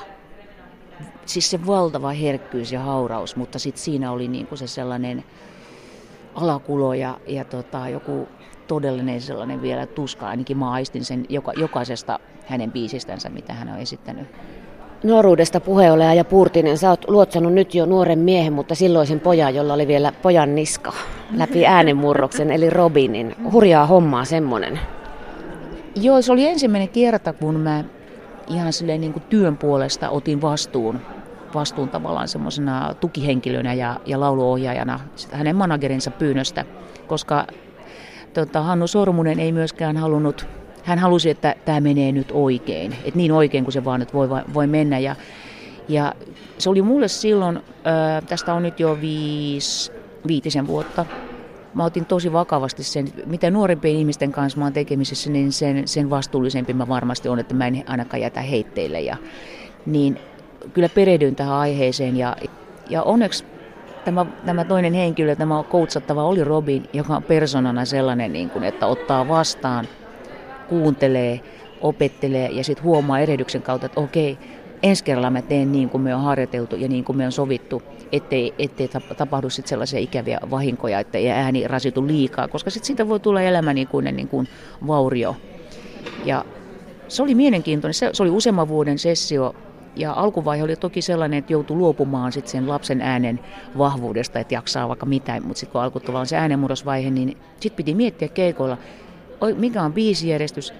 Siis 1.26 1.50
se 1.50 1.66
valtava 1.66 2.10
herkkyys 2.10 2.72
ja 2.72 2.80
hauraus, 2.80 3.36
mutta 3.36 3.58
sitten 3.58 3.82
siinä 3.82 4.12
oli 4.12 4.28
niinku 4.28 4.56
se 4.56 4.66
sellainen 4.66 5.24
alakulo 6.34 6.94
ja, 6.94 7.20
ja 7.26 7.44
tota, 7.44 7.88
joku 7.88 8.28
todellinen 8.66 9.20
sellainen 9.20 9.62
vielä 9.62 9.86
tuska, 9.86 10.28
ainakin 10.28 10.58
mä 10.58 10.70
aistin 10.70 11.04
sen 11.04 11.24
joka, 11.28 11.52
jokaisesta 11.56 12.18
hänen 12.46 12.72
biisistänsä, 12.72 13.28
mitä 13.28 13.52
hän 13.52 13.68
on 13.68 13.78
esittänyt. 13.78 14.26
Nuoruudesta 15.04 15.60
puheolea 15.60 16.14
ja 16.14 16.24
Puurtinen, 16.24 16.78
sä 16.78 16.90
oot 16.90 17.08
luotsannut 17.08 17.52
nyt 17.52 17.74
jo 17.74 17.86
nuoren 17.86 18.18
miehen, 18.18 18.52
mutta 18.52 18.74
silloisen 18.74 19.20
pojan, 19.20 19.54
jolla 19.54 19.74
oli 19.74 19.86
vielä 19.86 20.12
pojan 20.22 20.54
niska 20.54 20.92
läpi 21.36 21.66
äänenmurroksen, 21.66 22.50
eli 22.50 22.70
Robinin. 22.70 23.36
Hurjaa 23.52 23.86
hommaa 23.86 24.24
semmonen. 24.24 24.80
Joo, 25.94 26.22
se 26.22 26.32
oli 26.32 26.46
ensimmäinen 26.46 26.88
kerta, 26.88 27.32
kun 27.32 27.60
mä 27.60 27.84
ihan 28.48 28.72
silleen 28.72 29.00
niin 29.00 29.12
kuin 29.12 29.22
työn 29.28 29.56
puolesta 29.56 30.10
otin 30.10 30.42
vastuun, 30.42 31.00
vastuun 31.54 31.88
tavallaan 31.88 32.28
semmoisena 32.28 32.94
tukihenkilönä 33.00 33.74
ja, 33.74 34.00
ja 34.06 34.20
lauluohjaajana 34.20 35.00
hänen 35.32 35.56
managerinsa 35.56 36.10
pyynnöstä, 36.10 36.64
koska 37.06 37.46
tota, 38.40 38.62
Hannu 38.62 38.86
Sormunen 38.86 39.38
ei 39.38 39.52
myöskään 39.52 39.96
halunnut, 39.96 40.46
hän 40.84 40.98
halusi, 40.98 41.30
että 41.30 41.54
tämä 41.64 41.80
menee 41.80 42.12
nyt 42.12 42.28
oikein, 42.32 42.92
että 42.92 43.16
niin 43.16 43.32
oikein 43.32 43.64
kuin 43.64 43.72
se 43.72 43.84
vaan 43.84 44.00
nyt 44.00 44.14
voi, 44.14 44.28
voi 44.54 44.66
mennä. 44.66 44.98
Ja, 44.98 45.16
ja 45.88 46.14
se 46.58 46.70
oli 46.70 46.82
mulle 46.82 47.08
silloin, 47.08 47.60
tästä 48.28 48.54
on 48.54 48.62
nyt 48.62 48.80
jo 48.80 48.98
viisi, 49.00 49.92
viitisen 50.26 50.66
vuotta, 50.66 51.06
mä 51.74 51.84
otin 51.84 52.04
tosi 52.04 52.32
vakavasti 52.32 52.82
sen, 52.82 53.08
mitä 53.26 53.50
nuorempien 53.50 53.96
ihmisten 53.96 54.32
kanssa 54.32 54.58
mä 54.58 54.64
oon 54.64 54.72
tekemisissä, 54.72 55.30
niin 55.30 55.52
sen, 55.52 55.88
sen 55.88 56.10
vastuullisempi 56.10 56.72
mä 56.72 56.88
varmasti 56.88 57.28
on, 57.28 57.38
että 57.38 57.54
mä 57.54 57.66
en 57.66 57.84
ainakaan 57.86 58.20
jätä 58.20 58.40
heitteille. 58.40 59.00
Ja, 59.00 59.16
niin 59.86 60.18
kyllä 60.72 60.88
perehdyin 60.88 61.36
tähän 61.36 61.54
aiheeseen 61.54 62.16
ja, 62.16 62.36
ja 62.90 63.02
onneksi 63.02 63.44
tämä, 64.06 64.26
tämä 64.46 64.64
toinen 64.64 64.92
henkilö, 64.92 65.36
tämä 65.36 65.62
koutsattava 65.62 66.24
oli 66.24 66.44
Robin, 66.44 66.88
joka 66.92 67.16
on 67.16 67.22
persoonana 67.22 67.84
sellainen, 67.84 68.32
niin 68.32 68.50
kuin, 68.50 68.64
että 68.64 68.86
ottaa 68.86 69.28
vastaan, 69.28 69.88
kuuntelee, 70.68 71.40
opettelee 71.80 72.48
ja 72.48 72.64
sitten 72.64 72.84
huomaa 72.84 73.18
erehdyksen 73.18 73.62
kautta, 73.62 73.86
että 73.86 74.00
okei, 74.00 74.38
ensi 74.82 75.04
kerralla 75.04 75.30
mä 75.30 75.42
teen 75.42 75.72
niin 75.72 75.88
kuin 75.88 76.02
me 76.02 76.14
on 76.14 76.22
harjoiteltu 76.22 76.76
ja 76.76 76.88
niin 76.88 77.04
kuin 77.04 77.16
me 77.16 77.26
on 77.26 77.32
sovittu, 77.32 77.82
ettei, 78.12 78.54
ettei 78.58 78.88
tapahdu 79.16 79.50
sitten 79.50 79.68
sellaisia 79.68 79.98
ikäviä 79.98 80.38
vahinkoja, 80.50 81.00
että 81.00 81.18
ei 81.18 81.30
ääni 81.30 81.68
rasitu 81.68 82.06
liikaa, 82.06 82.48
koska 82.48 82.70
sitten 82.70 82.86
siitä 82.86 83.08
voi 83.08 83.20
tulla 83.20 83.42
elämä 83.42 83.74
niin 83.74 83.88
kuin, 83.88 84.04
niin 84.04 84.28
kuin 84.28 84.48
vaurio. 84.86 85.36
Ja 86.24 86.44
se 87.08 87.22
oli 87.22 87.34
mielenkiintoinen. 87.34 87.94
Se, 87.94 88.10
se 88.12 88.22
oli 88.22 88.30
useamman 88.30 88.68
vuoden 88.68 88.98
sessio 88.98 89.54
ja 89.96 90.12
alkuvaihe 90.12 90.64
oli 90.64 90.76
toki 90.76 91.02
sellainen, 91.02 91.38
että 91.38 91.52
joutui 91.52 91.76
luopumaan 91.76 92.32
sit 92.32 92.48
sen 92.48 92.68
lapsen 92.68 93.00
äänen 93.00 93.40
vahvuudesta, 93.78 94.38
että 94.38 94.54
jaksaa 94.54 94.88
vaikka 94.88 95.06
mitä, 95.06 95.40
mutta 95.40 95.60
sitten 95.60 95.72
kun 95.72 95.80
alkoi 95.80 96.02
tulla 96.02 96.24
se 96.24 96.36
äänenmurrosvaihe, 96.36 97.10
niin 97.10 97.36
sitten 97.60 97.76
piti 97.76 97.94
miettiä 97.94 98.28
keikoilla, 98.28 98.78
mikä 99.56 99.82
on 99.82 99.92
biisijärjestys, 99.92 100.74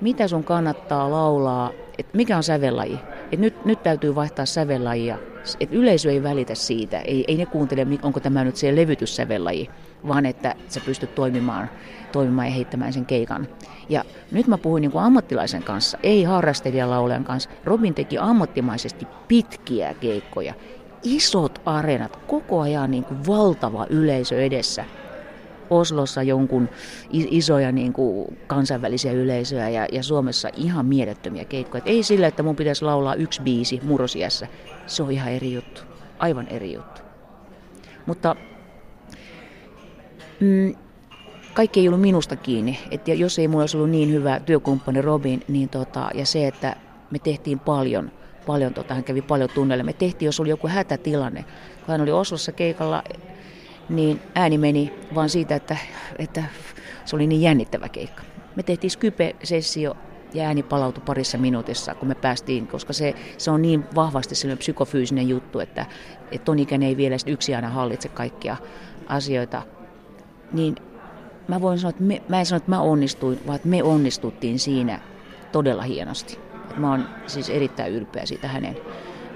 mitä 0.00 0.28
sun 0.28 0.44
kannattaa 0.44 1.10
laulaa, 1.10 1.70
että 1.98 2.16
mikä 2.16 2.36
on 2.36 2.42
sävellaji. 2.42 2.98
Et 3.32 3.40
nyt, 3.40 3.64
nyt 3.64 3.82
täytyy 3.82 4.14
vaihtaa 4.14 4.46
sävellajia. 4.46 5.18
Et 5.60 5.72
yleisö 5.72 6.10
ei 6.10 6.22
välitä 6.22 6.54
siitä, 6.54 7.00
ei, 7.00 7.24
ei 7.28 7.36
ne 7.36 7.46
kuuntele, 7.46 7.86
onko 8.02 8.20
tämä 8.20 8.44
nyt 8.44 8.56
se 8.56 8.76
levytyssävellaji, 8.76 9.70
vaan 10.08 10.26
että 10.26 10.54
sä 10.68 10.80
pystyt 10.84 11.14
toimimaan, 11.14 11.70
toimimaan 12.12 12.46
ja 12.46 12.54
heittämään 12.54 12.92
sen 12.92 13.06
keikan. 13.06 13.48
Ja 13.88 14.04
nyt 14.30 14.46
mä 14.46 14.58
puhuin 14.58 14.80
niin 14.80 14.90
kuin 14.90 15.04
ammattilaisen 15.04 15.62
kanssa, 15.62 15.98
ei 16.02 16.24
harrastelijan 16.24 17.24
kanssa. 17.24 17.50
Robin 17.64 17.94
teki 17.94 18.18
ammattimaisesti 18.18 19.06
pitkiä 19.28 19.94
keikkoja, 19.94 20.54
isot 21.02 21.60
areenat, 21.64 22.16
koko 22.16 22.60
ajan 22.60 22.90
niin 22.90 23.04
kuin 23.04 23.26
valtava 23.26 23.86
yleisö 23.90 24.42
edessä. 24.42 24.84
Oslossa 25.72 26.22
jonkun 26.22 26.68
isoja 27.10 27.72
niin 27.72 27.92
kuin 27.92 28.38
kansainvälisiä 28.46 29.12
yleisöjä 29.12 29.68
ja, 29.68 29.86
ja 29.92 30.02
Suomessa 30.02 30.48
ihan 30.56 30.86
mielettömiä 30.86 31.44
keikkoja. 31.44 31.78
Et 31.78 31.88
ei 31.88 32.02
sillä, 32.02 32.26
että 32.26 32.42
mun 32.42 32.56
pitäisi 32.56 32.84
laulaa 32.84 33.14
yksi 33.14 33.42
biisi 33.42 33.80
murrosiässä. 33.82 34.46
Se 34.86 35.02
on 35.02 35.10
ihan 35.10 35.32
eri 35.32 35.52
juttu. 35.52 35.80
Aivan 36.18 36.48
eri 36.48 36.72
juttu. 36.72 37.00
Mutta 38.06 38.36
mm, 40.40 40.74
kaikki 41.54 41.80
ei 41.80 41.88
ollut 41.88 42.00
minusta 42.00 42.36
kiinni. 42.36 42.78
Et 42.90 43.08
jos 43.08 43.38
ei 43.38 43.48
mulla 43.48 43.62
olisi 43.62 43.76
ollut 43.76 43.90
niin 43.90 44.12
hyvä 44.12 44.40
työkumppani 44.40 45.02
Robin, 45.02 45.42
niin 45.48 45.68
tota, 45.68 46.10
ja 46.14 46.26
se, 46.26 46.46
että 46.46 46.76
me 47.10 47.18
tehtiin 47.18 47.58
paljon, 47.58 48.10
paljon 48.46 48.74
tota, 48.74 48.94
hän 48.94 49.04
kävi 49.04 49.22
paljon 49.22 49.50
tunneille. 49.54 49.84
Me 49.84 49.92
tehtiin, 49.92 50.26
jos 50.26 50.40
oli 50.40 50.48
joku 50.48 50.68
hätätilanne. 50.68 51.44
Kun 51.78 51.92
hän 51.92 52.00
oli 52.00 52.12
Oslossa 52.12 52.52
keikalla, 52.52 53.02
niin 53.92 54.20
ääni 54.34 54.58
meni 54.58 54.94
vaan 55.14 55.28
siitä, 55.28 55.54
että, 55.54 55.76
että 56.18 56.44
se 57.04 57.16
oli 57.16 57.26
niin 57.26 57.42
jännittävä 57.42 57.88
keikka. 57.88 58.22
Me 58.56 58.62
tehtiin 58.62 58.90
Skype-sessio 58.90 59.96
ja 60.34 60.44
ääni 60.44 60.62
palautui 60.62 61.02
parissa 61.06 61.38
minuutissa, 61.38 61.94
kun 61.94 62.08
me 62.08 62.14
päästiin, 62.14 62.66
koska 62.66 62.92
se, 62.92 63.14
se 63.38 63.50
on 63.50 63.62
niin 63.62 63.84
vahvasti 63.94 64.34
sellainen 64.34 64.58
psykofyysinen 64.58 65.28
juttu, 65.28 65.60
että, 65.60 65.86
että 66.32 66.44
ton 66.44 66.58
ikäinen 66.58 66.88
ei 66.88 66.96
vielä 66.96 67.16
yksi 67.26 67.54
aina 67.54 67.68
hallitse 67.68 68.08
kaikkia 68.08 68.56
asioita. 69.06 69.62
Niin 70.52 70.74
mä 71.48 71.60
voin 71.60 71.78
sanoa, 71.78 71.90
että 71.90 72.02
me, 72.02 72.22
mä 72.28 72.38
en 72.38 72.46
sano, 72.46 72.56
että 72.56 72.70
mä 72.70 72.80
onnistuin, 72.80 73.40
vaan 73.46 73.56
että 73.56 73.68
me 73.68 73.82
onnistuttiin 73.82 74.58
siinä 74.58 75.00
todella 75.52 75.82
hienosti. 75.82 76.38
Et 76.70 76.76
mä 76.76 76.90
oon 76.90 77.08
siis 77.26 77.50
erittäin 77.50 77.92
ylpeä 77.92 78.26
siitä 78.26 78.48
hänen, 78.48 78.76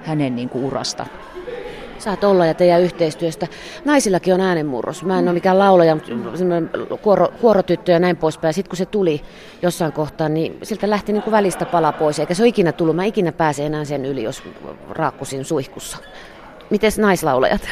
hänen 0.02 0.36
niin 0.36 0.48
kuin 0.48 0.64
urasta. 0.64 1.06
Saat 1.98 2.24
olla 2.24 2.46
ja 2.46 2.54
teidän 2.54 2.82
yhteistyöstä. 2.82 3.46
Naisillakin 3.84 4.34
on 4.34 4.40
äänenmurros. 4.40 5.04
Mä 5.04 5.18
en 5.18 5.24
ole 5.24 5.34
mikään 5.34 5.58
laulaja, 5.58 5.94
mutta 5.94 6.10
kuoro, 7.02 7.28
kuorotyttö 7.40 7.92
ja 7.92 7.98
näin 7.98 8.16
poispäin. 8.16 8.54
Sitten 8.54 8.70
kun 8.70 8.76
se 8.76 8.86
tuli 8.86 9.22
jossain 9.62 9.92
kohtaa, 9.92 10.28
niin 10.28 10.58
siltä 10.62 10.90
lähti 10.90 11.12
niin 11.12 11.22
kuin 11.22 11.32
välistä 11.32 11.64
pala 11.64 11.92
pois. 11.92 12.18
Eikä 12.18 12.34
se 12.34 12.42
ole 12.42 12.48
ikinä 12.48 12.72
tullut. 12.72 12.96
Mä 12.96 13.04
ikinä 13.04 13.32
pääse 13.32 13.66
enää 13.66 13.84
sen 13.84 14.04
yli, 14.04 14.22
jos 14.22 14.42
raakkusin 14.90 15.44
suihkussa. 15.44 15.98
Mites 16.70 16.98
naislaulajat? 16.98 17.68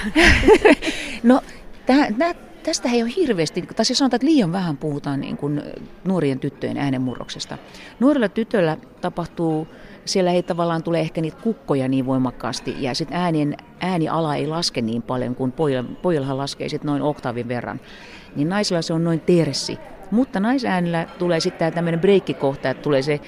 no, 1.23 1.41
tämä 1.87 2.35
Tästä 2.65 2.89
ei 2.89 3.03
ole 3.03 3.11
hirveästi, 3.17 3.63
tai 3.63 3.85
siis 3.85 3.99
sanotaan, 3.99 4.17
että 4.17 4.27
liian 4.27 4.53
vähän 4.53 4.77
puhutaan 4.77 5.21
niin 5.21 5.37
kuin 5.37 5.63
nuorien 6.05 6.39
tyttöjen 6.39 6.77
äänenmurroksesta. 6.77 7.59
Nuorilla 8.01 8.29
tytöillä 8.29 8.77
tapahtuu, 9.01 9.69
siellä 10.05 10.33
ei 10.33 10.43
tavallaan 10.43 10.83
tule 10.83 11.01
ehkä 11.01 11.21
niitä 11.21 11.37
kukkoja 11.43 11.89
niin 11.89 12.07
voimakkaasti, 12.07 12.77
ja 12.79 12.95
sitten 12.95 13.17
äänien, 13.17 13.57
ääniala 13.81 14.37
ei 14.37 14.47
laske 14.47 14.81
niin 14.81 15.03
paljon 15.03 15.35
kuin 15.35 15.53
pojilla, 15.53 15.85
pojillahan 16.03 16.39
laskee 16.39 16.69
sitten 16.69 16.87
noin 16.87 17.03
oktaavin 17.03 17.49
verran. 17.49 17.81
Niin 18.37 18.49
naisilla 18.49 18.83
se 18.83 18.93
on 18.93 19.05
noin 19.05 19.21
terssi. 19.21 19.79
Mutta 20.11 20.41
naisäänillä 20.41 21.07
tulee 21.19 21.41
sitten 21.41 21.73
tämmöinen 21.73 22.01
breikkikohta, 22.01 22.71
että 22.71 22.83
tulee 22.83 23.03
se 23.03 23.21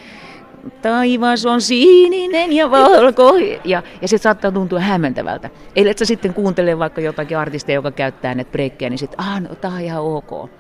taivas 0.83 1.47
on 1.47 1.61
sininen 1.61 2.53
ja 2.53 2.71
valko. 2.71 3.35
Ja, 3.65 3.83
ja 4.03 4.09
se 4.09 4.19
saattaa 4.19 4.53
tuntua 4.53 4.81
hämmentävältä. 4.81 5.51
Eli 5.77 5.89
että 5.89 5.99
sä 5.99 6.05
sitten 6.05 6.35
kuuntele 6.35 6.79
vaikka 6.79 7.01
jotakin 7.01 7.39
artistia, 7.39 7.75
joka 7.75 7.91
käyttää 7.91 8.35
näitä 8.35 8.53
breikkejä, 8.53 8.91
niin 8.91 8.99
sitten, 8.99 9.21
ah, 9.21 9.41
no, 9.41 9.55
tämä 9.55 9.75
on 9.75 9.81
ihan 9.81 10.03
ok. 10.03 10.51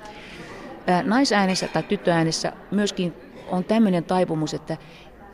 Naisäänessä 1.04 1.68
tai 1.68 1.82
tyttöäänessä 1.82 2.52
myöskin 2.70 3.14
on 3.48 3.64
tämmöinen 3.64 4.04
taipumus, 4.04 4.54
että, 4.54 4.76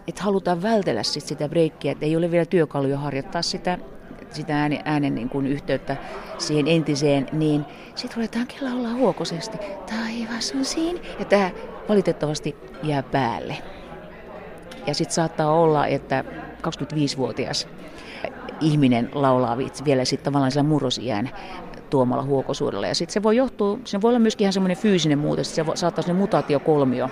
että 0.08 0.22
halutaan 0.22 0.62
vältellä 0.62 1.02
sit 1.02 1.26
sitä 1.26 1.48
breikkiä, 1.48 1.92
että 1.92 2.06
ei 2.06 2.16
ole 2.16 2.30
vielä 2.30 2.44
työkaluja 2.44 2.98
harjoittaa 2.98 3.42
sitä, 3.42 3.78
sitä 4.30 4.60
äänen, 4.60 4.80
äänen 4.84 5.14
niin 5.14 5.28
kuin 5.28 5.46
yhteyttä 5.46 5.96
siihen 6.38 6.68
entiseen, 6.68 7.26
niin 7.32 7.64
sitten 7.94 8.16
ruvetaankin 8.16 8.64
laulaa 8.64 8.94
huokosesti. 8.94 9.58
Taivas 9.86 10.52
on 10.56 10.64
siinä. 10.64 11.00
Ja 11.18 11.24
tämä 11.24 11.50
valitettavasti 11.88 12.56
jää 12.82 13.02
päälle. 13.02 13.56
Ja 14.86 14.94
sitten 14.94 15.14
saattaa 15.14 15.52
olla, 15.52 15.86
että 15.86 16.24
25-vuotias 16.62 17.68
ihminen 18.60 19.10
laulaa 19.14 19.58
vielä 19.84 20.04
sitten 20.04 20.24
tavallaan 20.24 20.50
sillä 20.50 20.62
murrosiään 20.62 21.30
tuomalla 21.90 22.22
huokosuudella. 22.22 22.86
Ja 22.86 22.94
sitten 22.94 23.12
se 23.12 23.22
voi 23.22 23.36
johtua, 23.36 23.78
se 23.84 24.00
voi 24.00 24.08
olla 24.08 24.18
myöskin 24.18 24.44
ihan 24.44 24.52
semmoinen 24.52 24.76
fyysinen 24.76 25.18
muutos, 25.18 25.54
se 25.54 25.64
saattaa 25.74 26.02
semmoinen 26.02 26.22
mutaatiokolmio 26.22 27.08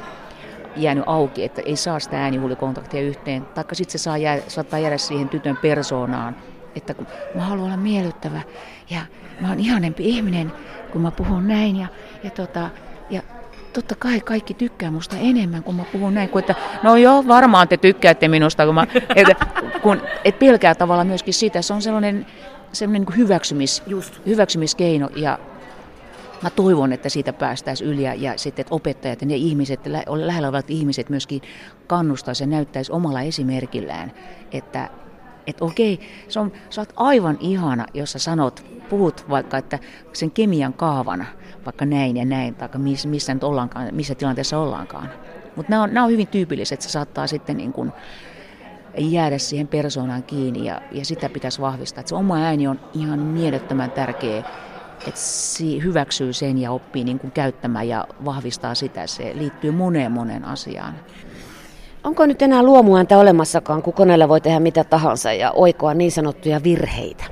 jäänyt 0.76 1.04
auki, 1.06 1.44
että 1.44 1.62
ei 1.64 1.76
saa 1.76 2.00
sitä 2.00 2.22
äänihuulikontaktia 2.22 3.00
yhteen. 3.00 3.42
Taikka 3.42 3.74
sitten 3.74 3.98
se 3.98 4.02
saa 4.02 4.18
jää, 4.18 4.38
saattaa 4.48 4.78
jäädä 4.78 4.98
siihen 4.98 5.28
tytön 5.28 5.56
persoonaan, 5.56 6.36
että 6.76 6.94
kun 6.94 7.06
mä 7.34 7.42
haluan 7.42 7.66
olla 7.66 7.76
miellyttävä 7.76 8.40
ja 8.90 9.00
mä 9.40 9.48
oon 9.48 9.60
ihanempi 9.60 10.08
ihminen, 10.08 10.52
kun 10.92 11.00
mä 11.00 11.10
puhun 11.10 11.48
näin 11.48 11.76
ja, 11.76 11.86
ja, 12.24 12.30
tota, 12.30 12.70
ja 13.10 13.22
totta 13.72 13.94
kai 13.94 14.20
kaikki 14.20 14.54
tykkää 14.54 14.90
musta 14.90 15.16
enemmän, 15.16 15.62
kun 15.62 15.74
mä 15.74 15.84
puhun 15.92 16.14
näin, 16.14 16.28
kuin 16.28 16.40
että 16.40 16.54
no 16.82 16.96
joo, 16.96 17.26
varmaan 17.28 17.68
te 17.68 17.76
tykkäätte 17.76 18.28
minusta, 18.28 18.66
kun 18.66 18.74
mä, 18.74 18.86
että, 19.16 19.46
kun, 19.82 20.02
et 20.24 20.38
pelkää 20.38 20.74
tavallaan 20.74 21.06
myöskin 21.06 21.34
sitä, 21.34 21.62
se 21.62 21.74
on 21.74 21.82
sellainen, 21.82 22.26
sellainen 22.72 23.02
niin 23.02 23.16
hyväksymis, 23.16 23.82
Just. 23.86 24.26
hyväksymiskeino 24.26 25.08
ja 25.16 25.38
mä 26.42 26.50
toivon, 26.50 26.92
että 26.92 27.08
siitä 27.08 27.32
päästäisiin 27.32 27.90
yli 27.90 28.02
ja, 28.02 28.14
ja 28.14 28.38
sitten, 28.38 28.62
että 28.62 28.74
opettajat 28.74 29.20
ja 29.20 29.26
ne 29.26 29.36
ihmiset, 29.36 29.86
lä- 29.86 30.04
lähellä 30.06 30.48
olevat 30.48 30.70
ihmiset 30.70 31.08
myöskin 31.08 31.42
kannustaisi 31.86 32.42
ja 32.42 32.46
näyttäisi 32.46 32.92
omalla 32.92 33.20
esimerkillään, 33.20 34.12
että 34.52 34.90
että 35.46 35.64
okei, 35.64 36.00
se 36.28 36.40
on, 36.40 36.52
sä 36.70 36.80
oot 36.80 36.92
aivan 36.96 37.38
ihana, 37.40 37.86
jos 37.94 38.12
sä 38.12 38.18
sanot, 38.18 38.64
puhut 38.90 39.24
vaikka, 39.30 39.58
että 39.58 39.78
sen 40.12 40.30
kemian 40.30 40.72
kaavana, 40.72 41.24
vaikka 41.64 41.86
näin 41.86 42.16
ja 42.16 42.24
näin, 42.24 42.54
tai 42.54 42.68
missä, 42.78 43.08
missä, 43.08 43.34
nyt 43.34 43.44
ollaankaan, 43.44 43.94
missä 43.94 44.14
tilanteessa 44.14 44.58
ollaankaan. 44.58 45.10
Mutta 45.56 45.70
nämä 45.70 45.82
on, 45.82 45.98
on 45.98 46.10
hyvin 46.10 46.26
tyypilliset, 46.26 46.76
että 46.76 46.84
se 46.84 46.90
saattaa 46.90 47.26
sitten 47.26 47.56
niin 47.56 47.72
kuin 47.72 47.92
jäädä 48.98 49.38
siihen 49.38 49.68
persoonaan 49.68 50.22
kiinni 50.22 50.64
ja, 50.64 50.82
ja 50.92 51.04
sitä 51.04 51.28
pitäisi 51.28 51.60
vahvistaa. 51.60 52.00
Että 52.00 52.08
se 52.08 52.14
oma 52.14 52.36
ääni 52.36 52.68
on 52.68 52.80
ihan 52.94 53.18
mielettömän 53.18 53.90
tärkeä, 53.90 54.44
että 55.08 55.20
se 55.20 55.64
hyväksyy 55.64 56.32
sen 56.32 56.58
ja 56.58 56.72
oppii 56.72 57.04
niin 57.04 57.18
kuin 57.18 57.30
käyttämään 57.30 57.88
ja 57.88 58.06
vahvistaa 58.24 58.74
sitä. 58.74 59.06
Se 59.06 59.32
liittyy 59.34 59.70
moneen 59.70 60.12
moneen 60.12 60.44
asiaan. 60.44 60.94
Onko 62.04 62.26
nyt 62.26 62.42
enää 62.42 62.62
luomuääntä 62.62 63.18
olemassakaan, 63.18 63.82
kun 63.82 63.92
koneella 63.92 64.28
voi 64.28 64.40
tehdä 64.40 64.60
mitä 64.60 64.84
tahansa 64.84 65.32
ja 65.32 65.50
oikoa 65.50 65.94
niin 65.94 66.12
sanottuja 66.12 66.62
virheitä? 66.62 67.24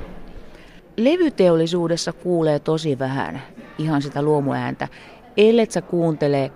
Levyteollisuudessa 0.97 2.13
kuulee 2.13 2.59
tosi 2.59 2.99
vähän 2.99 3.43
ihan 3.79 4.03
sitä 4.03 4.23
luomuääntä. 4.23 4.89
Ellet 5.37 5.71
sä 5.71 5.83
kuuntele 5.83 6.53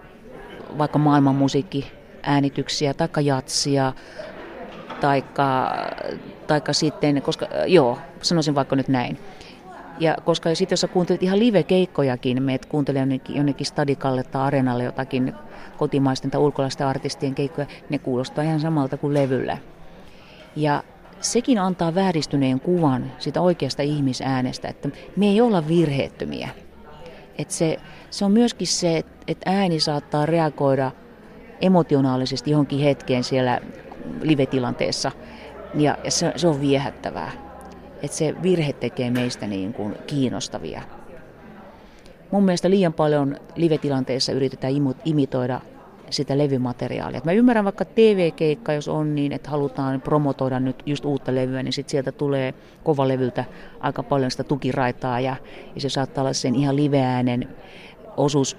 vaikka 0.79 0.99
maailmanmusiikki 0.99 1.93
äänityksiä, 2.23 2.95
taikka 2.95 3.21
jatsia, 3.21 3.93
taikka, 5.01 5.77
taikka 6.47 6.73
sitten, 6.73 7.23
koska 7.23 7.47
joo, 7.67 7.99
sanoisin 8.23 8.55
vaikka 8.55 8.77
nyt 8.77 8.89
näin. 8.89 9.19
Ja 10.03 10.17
koska 10.25 10.55
sitten 10.55 10.73
jos 10.73 10.81
sä 10.81 10.89
kuuntelet 10.89 11.23
ihan 11.23 11.39
live-keikkojakin, 11.39 12.43
meet 12.43 12.67
kuuntelee 12.67 13.01
jonnekin, 13.01 13.37
jonnekin 13.37 13.67
Stadikalle 13.67 14.23
tai 14.23 14.43
Areenalle 14.43 14.85
jotakin 14.85 15.35
kotimaisten 15.79 16.31
tai 16.31 16.41
ulkolaisten 16.41 16.87
artistien 16.87 17.35
keikkoja, 17.35 17.67
ne 17.91 17.99
kuulostaa 17.99 18.45
ihan 18.45 18.61
samalta 18.61 18.97
kuin 18.97 19.15
levyllä. 19.15 19.59
Ja 20.57 20.83
sekin 21.21 21.59
antaa 21.59 21.95
vääristyneen 21.95 22.61
kuvan 22.61 23.13
sitä 23.19 23.41
oikeasta 23.41 23.83
ihmisäänestä, 23.83 24.69
että 24.69 24.89
me 25.17 25.27
ei 25.27 25.41
olla 25.41 25.69
virheettömiä. 25.69 26.49
Et 27.39 27.51
se, 27.51 27.77
se 28.11 28.25
on 28.25 28.33
myöskin 28.33 28.67
se, 28.67 29.05
että 29.27 29.51
ääni 29.51 29.81
saattaa 29.81 30.27
reagoida 30.27 30.91
emotionaalisesti 31.61 32.51
johonkin 32.51 32.79
hetkeen 32.79 33.25
siellä 33.25 33.61
live-tilanteessa, 34.23 35.13
ja, 35.75 35.99
ja 36.05 36.11
se, 36.11 36.33
se 36.37 36.49
on 36.49 36.61
viehättävää. 36.61 37.52
Että 38.03 38.17
se 38.17 38.35
virhe 38.43 38.73
tekee 38.73 39.11
meistä 39.11 39.47
niin 39.47 39.73
kuin 39.73 39.95
kiinnostavia. 40.07 40.83
Mun 42.31 42.45
mielestä 42.45 42.71
liian 42.71 42.93
paljon 42.93 43.37
live-tilanteessa 43.57 44.33
yritetään 44.33 44.73
imitoida 45.05 45.61
sitä 46.11 46.39
levymateriaalia. 46.39 47.19
Et 47.19 47.25
mä 47.25 47.33
ymmärrän 47.33 47.65
vaikka 47.65 47.85
TV-keikka, 47.85 48.73
jos 48.73 48.89
on 48.89 49.15
niin, 49.15 49.33
että 49.33 49.51
halutaan 49.51 50.01
promotoida 50.01 50.61
nyt 50.61 50.83
just 50.87 51.05
uutta 51.05 51.35
levyä, 51.35 51.63
niin 51.63 51.73
sit 51.73 51.89
sieltä 51.89 52.13
tulee 52.13 52.55
kovalevyltä 52.85 53.45
aika 53.81 54.03
paljon 54.03 54.31
sitä 54.31 54.45
tukiraitaa 54.45 55.21
ja, 55.21 55.37
ja 55.75 55.81
se 55.81 55.89
saattaa 55.89 56.23
olla 56.23 56.33
sen 56.33 56.55
ihan 56.55 56.77
liveäänen 56.77 57.49
osuus 58.17 58.57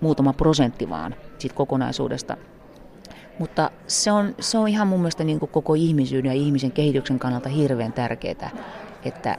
muutama 0.00 0.32
prosentti 0.32 0.88
vaan 0.88 1.14
siitä 1.38 1.56
kokonaisuudesta. 1.56 2.36
Mutta 3.38 3.70
se 3.86 4.12
on, 4.12 4.34
se 4.40 4.58
on 4.58 4.68
ihan 4.68 4.88
mun 4.88 5.00
mielestä 5.00 5.24
niin 5.24 5.38
kuin 5.38 5.50
koko 5.50 5.74
ihmisyyden 5.74 6.28
ja 6.28 6.34
ihmisen 6.34 6.72
kehityksen 6.72 7.18
kannalta 7.18 7.48
hirveän 7.48 7.92
tärkeää, 7.92 8.50
että 9.04 9.38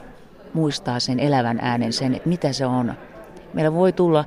muistaa 0.53 0.99
sen 0.99 1.19
elävän 1.19 1.60
äänen, 1.62 1.93
sen, 1.93 2.15
että 2.15 2.29
mitä 2.29 2.53
se 2.53 2.65
on. 2.65 2.93
Meillä 3.53 3.73
voi 3.73 3.93
tulla 3.93 4.25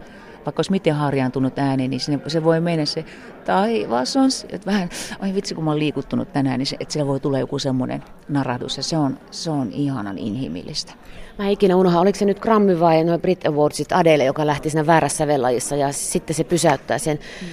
vaikka 0.49 0.61
olisi 0.61 0.71
miten 0.71 0.95
harjaantunut 0.95 1.59
ääni, 1.59 1.89
niin 1.89 2.01
sinne, 2.01 2.21
se 2.27 2.45
voi 2.45 2.61
mennä 2.61 2.85
se 2.85 3.05
taivas 3.45 4.17
on, 4.17 4.29
että 4.49 4.67
vähän, 4.67 4.89
ai 5.21 5.35
vitsi 5.35 5.55
kun 5.55 5.65
mä 5.65 5.71
oon 5.71 5.79
liikuttunut 5.79 6.33
tänään, 6.33 6.59
niin 6.59 6.67
se, 6.67 6.77
että 6.81 6.93
siellä 6.93 7.09
voi 7.09 7.21
tulla 7.21 7.39
joku 7.39 7.59
semmoinen 7.59 8.05
narahdus 8.29 8.77
ja 8.77 8.83
se 8.83 8.97
on, 8.97 9.19
se 9.31 9.51
on 9.51 9.73
ihanan 9.73 10.19
inhimillistä. 10.19 10.93
Mä 11.39 11.49
ikinä 11.49 11.77
unohan, 11.77 12.01
oliko 12.01 12.19
se 12.19 12.25
nyt 12.25 12.41
Grammy 12.41 12.81
vai 12.81 13.05
noin 13.05 13.21
Brit 13.21 13.47
Awardsit 13.47 13.93
Adele, 13.93 14.25
joka 14.25 14.47
lähti 14.47 14.71
siinä 14.71 14.87
väärässä 14.87 15.27
vellajissa 15.27 15.77
ja 15.77 15.93
sitten 15.93 16.37
se 16.37 16.45
pysäyttää 16.45 16.99
sen 16.99 17.19
mm. 17.43 17.49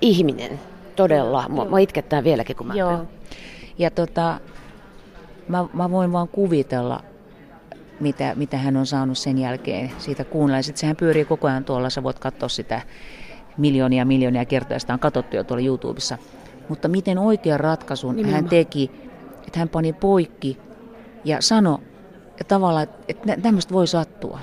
Ihminen 0.00 0.60
todella. 0.96 1.48
Mä, 1.48 1.64
mä 1.64 1.78
itkettää 1.78 2.24
vieläkin, 2.24 2.56
kun 2.56 2.66
mä... 2.66 2.74
Joo. 2.74 3.04
Ja 3.78 3.90
tota, 3.90 4.40
mä, 5.48 5.64
mä 5.72 5.90
voin 5.90 6.12
vaan 6.12 6.28
kuvitella, 6.28 7.00
mitä, 8.00 8.34
mitä 8.34 8.56
hän 8.56 8.76
on 8.76 8.86
saanut 8.86 9.18
sen 9.18 9.38
jälkeen 9.38 9.90
siitä 9.98 10.24
kuunnella. 10.24 10.62
Sitten 10.62 10.80
sehän 10.80 10.96
pyörii 10.96 11.24
koko 11.24 11.48
ajan 11.48 11.64
tuolla, 11.64 11.90
sä 11.90 12.02
voit 12.02 12.18
katsoa 12.18 12.48
sitä 12.48 12.80
miljoonia 13.56 14.04
miljoonia 14.04 14.44
kertoja, 14.44 14.78
sitä 14.80 14.92
on 14.92 14.98
katsottu 14.98 15.36
jo 15.36 15.44
tuolla 15.44 15.64
YouTubessa. 15.64 16.18
Mutta 16.68 16.88
miten 16.88 17.18
oikean 17.18 17.60
ratkaisun 17.60 18.16
Nimenomaan. 18.16 18.42
hän 18.42 18.50
teki, 18.50 18.90
että 19.46 19.58
hän 19.58 19.68
pani 19.68 19.92
poikki 19.92 20.58
ja 21.24 21.36
sanoi 21.40 21.78
tavallaan, 22.48 22.86
että 23.08 23.36
tämmöistä 23.42 23.74
voi 23.74 23.86
sattua. 23.86 24.38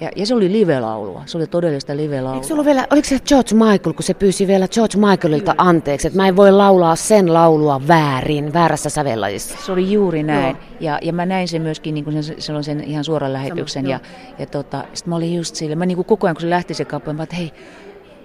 Ja, 0.00 0.10
ja 0.16 0.26
se 0.26 0.34
oli 0.34 0.52
live-laulua, 0.52 1.22
se 1.26 1.38
oli 1.38 1.46
todellista 1.46 1.96
live-laulua. 1.96 2.42
Eikö 2.42 2.64
vielä, 2.64 2.86
oliko 2.90 3.08
se 3.08 3.18
George 3.28 3.54
Michael, 3.54 3.94
kun 3.94 4.02
se 4.02 4.14
pyysi 4.14 4.46
vielä 4.46 4.68
George 4.68 4.98
Michaelilta 4.98 5.52
Kyllä. 5.52 5.68
anteeksi, 5.68 6.06
että 6.06 6.16
mä 6.16 6.28
en 6.28 6.36
voi 6.36 6.52
laulaa 6.52 6.96
sen 6.96 7.34
laulua 7.34 7.80
väärin, 7.88 8.52
väärässä 8.52 8.90
sävellajissa? 8.90 9.58
Se 9.66 9.72
oli 9.72 9.92
juuri 9.92 10.22
näin. 10.22 10.56
Ja, 10.80 10.98
ja 11.02 11.12
mä 11.12 11.26
näin 11.26 11.48
sen 11.48 11.62
myöskin 11.62 11.94
niin 11.94 12.04
kuin 12.04 12.22
sen, 12.22 12.42
sen, 12.42 12.64
sen 12.64 12.84
ihan 12.84 13.04
suoran 13.04 13.32
lähetyksen. 13.32 13.82
Sama, 13.82 13.92
ja, 13.92 14.00
ja 14.38 14.46
tota, 14.46 14.84
sitten 14.94 15.10
mä 15.10 15.16
olin 15.16 15.34
just 15.34 15.54
sille, 15.54 15.74
mä 15.74 15.86
niin 15.86 15.96
kuin 15.96 16.06
koko 16.06 16.26
ajan 16.26 16.36
kun 16.36 16.40
se 16.40 16.50
lähti 16.50 16.74
se 16.74 16.84
kappale, 16.84 17.16
mä 17.16 17.22
että 17.22 17.36
hei, 17.36 17.52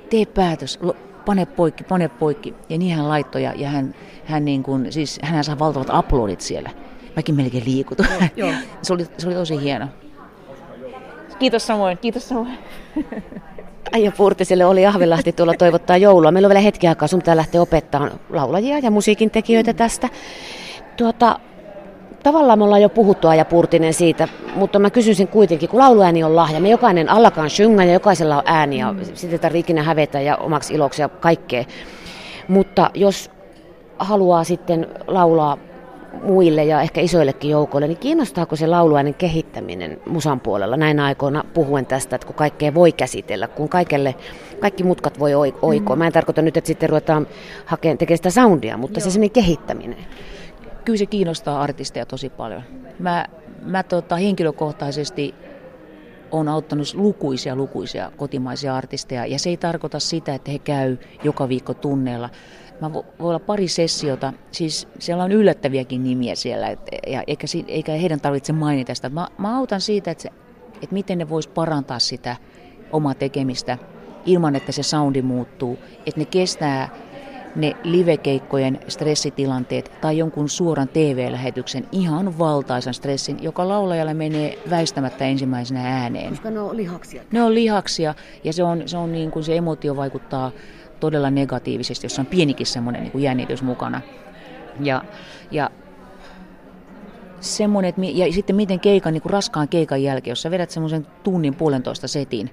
tee 0.10 0.26
päätös, 0.26 0.80
pane 1.26 1.46
poikki, 1.46 1.84
pane 1.84 2.08
poikki. 2.08 2.56
Ja 2.70 2.78
niin 2.78 2.96
hän 2.96 3.10
laittoi 3.10 3.44
ja, 3.44 3.54
ja 3.56 3.70
hän, 3.70 3.96
hän, 4.26 4.46
niin 4.46 4.64
kuin, 4.64 4.92
siis, 4.92 5.20
hän 5.24 5.44
saa 5.44 5.60
valtavat 5.60 5.88
aplodit 5.92 6.42
siellä. 6.42 6.70
Mäkin 7.16 7.36
melkein 7.36 7.86
joo. 8.36 8.52
se, 8.82 8.94
oli, 8.94 9.06
se 9.18 9.28
oli 9.28 9.36
tosi 9.36 9.62
hieno. 9.62 9.88
Kiitos 11.40 11.68
samoin, 11.68 11.98
kiitos 11.98 12.30
samoin. 12.30 12.58
Aija 13.94 14.12
Purtiselle 14.12 14.66
oli 14.66 14.86
Ahvelahti 14.86 15.32
tuolla 15.32 15.54
toivottaa 15.54 15.98
joulua. 15.98 16.32
Meillä 16.32 16.46
on 16.46 16.50
vielä 16.50 16.60
hetki 16.60 16.88
aikaa, 16.88 17.08
sun 17.08 17.20
pitää 17.20 17.38
lähteä 17.38 17.62
opettamaan 17.62 18.12
laulajia 18.30 18.80
ja 18.80 18.92
musiikin 18.92 19.32
tekijöitä 19.32 19.74
tästä. 19.74 20.10
Tuota, 20.98 21.40
tavallaan 22.24 22.60
me 22.60 22.66
ollaan 22.66 22.82
jo 22.82 22.90
puhuttu 22.90 23.28
Aija 23.28 23.46
Purtinen 23.46 23.94
siitä, 23.94 24.28
mutta 24.56 24.80
mä 24.80 24.90
kysyisin 24.90 25.28
kuitenkin, 25.28 25.70
kun 25.70 25.80
lauluääni 25.80 26.24
on 26.24 26.36
lahja, 26.36 26.60
me 26.60 26.70
jokainen 26.70 27.10
allakaan 27.10 27.50
synga 27.50 27.84
ja 27.84 27.94
jokaisella 27.94 28.38
on 28.38 28.44
ääni 28.46 28.78
ja 28.80 28.94
mm. 28.94 29.00
sitä 29.14 29.34
ei 29.34 29.40
tarvitse 29.40 29.60
ikinä 29.60 29.84
hävetä 29.84 30.22
ja 30.22 30.38
omaksi 30.38 30.74
iloksi 30.74 31.02
ja 31.02 31.10
kaikkea. 31.10 31.64
Mutta 32.48 32.90
jos 32.94 33.32
haluaa 34.00 34.44
sitten 34.44 34.88
laulaa 35.08 35.58
muille 36.24 36.64
ja 36.64 36.82
ehkä 36.82 37.02
isoillekin 37.02 37.52
joukoille, 37.52 37.88
niin 37.88 37.98
kiinnostaako 37.98 38.56
se 38.56 38.68
lauluäänen 38.68 39.14
kehittäminen 39.14 40.02
musan 40.06 40.40
puolella 40.40 40.78
näin 40.78 41.00
aikoina 41.00 41.44
puhuen 41.54 41.86
tästä, 41.86 42.16
että 42.16 42.26
kun 42.26 42.36
kaikkea 42.36 42.74
voi 42.74 42.92
käsitellä, 42.92 43.48
kun 43.48 43.70
kaikelle, 43.70 44.16
kaikki 44.60 44.84
mutkat 44.84 45.20
voi 45.20 45.34
oikoa. 45.62 45.96
Mm. 45.96 46.00
Mä 46.00 46.08
en 46.08 46.14
tarkoita 46.14 46.42
nyt, 46.42 46.58
että 46.58 46.68
sitten 46.68 46.90
ruvetaan 46.90 47.28
hakemaan, 47.66 47.98
tekemään 47.98 48.18
sitä 48.18 48.30
soundia, 48.30 48.78
mutta 48.78 49.00
Joo. 49.00 49.04
se 49.04 49.12
semmoinen 49.12 49.32
kehittäminen. 49.32 49.98
Kyllä 50.86 50.98
se 50.98 51.06
kiinnostaa 51.06 51.62
artisteja 51.62 52.06
tosi 52.06 52.30
paljon. 52.30 52.64
Mä, 53.00 53.26
mä 53.62 53.84
tota, 53.84 54.16
henkilökohtaisesti 54.16 55.36
on 56.32 56.48
auttanut 56.48 56.94
lukuisia 56.94 57.56
lukuisia 57.56 58.12
kotimaisia 58.18 58.76
artisteja 58.76 59.26
ja 59.26 59.40
se 59.40 59.50
ei 59.50 59.58
tarkoita 59.58 60.00
sitä, 60.00 60.34
että 60.34 60.52
he 60.52 60.60
käy 60.60 60.98
joka 61.24 61.50
viikko 61.50 61.74
tunneilla 61.74 62.30
Mä 62.82 62.94
voi 62.94 63.04
olla 63.20 63.40
pari 63.40 63.68
sessiota, 63.68 64.34
siis 64.52 64.88
siellä 65.00 65.24
on 65.24 65.32
yllättäviäkin 65.32 66.04
nimiä 66.04 66.36
siellä, 66.36 66.68
et, 66.68 66.80
ja 67.08 67.24
eikä, 67.28 67.48
eikä 67.68 67.92
heidän 67.92 68.22
tarvitse 68.22 68.54
mainita 68.54 68.96
sitä. 68.96 69.10
Mä, 69.10 69.28
mä 69.38 69.58
autan 69.58 69.82
siitä, 69.82 70.12
että, 70.12 70.22
se, 70.22 70.30
että 70.76 70.94
miten 70.94 71.18
ne 71.18 71.30
vois 71.30 71.48
parantaa 71.48 72.00
sitä 72.00 72.36
omaa 72.92 73.14
tekemistä 73.14 73.78
ilman, 74.26 74.56
että 74.56 74.72
se 74.72 74.84
soundi 74.84 75.22
muuttuu, 75.22 75.80
että 76.06 76.20
ne 76.20 76.26
kestää 76.26 76.90
ne 77.56 77.76
livekeikkojen 77.84 78.80
stressitilanteet 78.88 79.92
tai 80.02 80.18
jonkun 80.18 80.50
suoran 80.50 80.88
TV-lähetyksen 80.88 81.88
ihan 81.92 82.40
valtaisan 82.40 82.94
stressin, 82.94 83.44
joka 83.44 83.68
laulajalle 83.68 84.14
menee 84.14 84.58
väistämättä 84.70 85.26
ensimmäisenä 85.26 86.02
ääneen. 86.02 86.30
Koska 86.30 86.52
ne 86.52 86.60
on 86.60 86.78
lihaksia. 86.78 87.24
Ne 87.32 87.44
on 87.44 87.54
lihaksia 87.54 88.16
ja 88.44 88.54
se, 88.54 88.64
on, 88.64 88.84
se, 88.86 88.98
on 88.98 89.12
niin 89.12 89.32
kuin 89.32 89.44
se 89.44 89.58
emotio 89.58 89.96
vaikuttaa 89.96 90.52
todella 91.00 91.30
negatiivisesti, 91.30 92.06
jossa 92.06 92.22
on 92.22 92.26
pienikin 92.26 92.68
semmoinen 92.68 93.04
niin 93.04 93.24
jännitys 93.24 93.64
mukana. 93.64 94.02
Ja, 94.80 95.04
ja 95.52 95.70
semmoinen, 97.40 97.90
että, 97.90 98.02
ja 98.14 98.34
sitten 98.34 98.56
miten 98.56 98.80
keikan, 98.80 99.14
niin 99.14 99.22
kuin 99.22 99.32
raskaan 99.32 99.68
keikan 99.68 100.04
jälkeen, 100.04 100.32
jos 100.32 100.42
sä 100.42 100.52
vedät 100.52 100.70
semmoisen 100.70 101.08
tunnin 101.24 101.56
puolentoista 101.56 102.08
setin, 102.08 102.50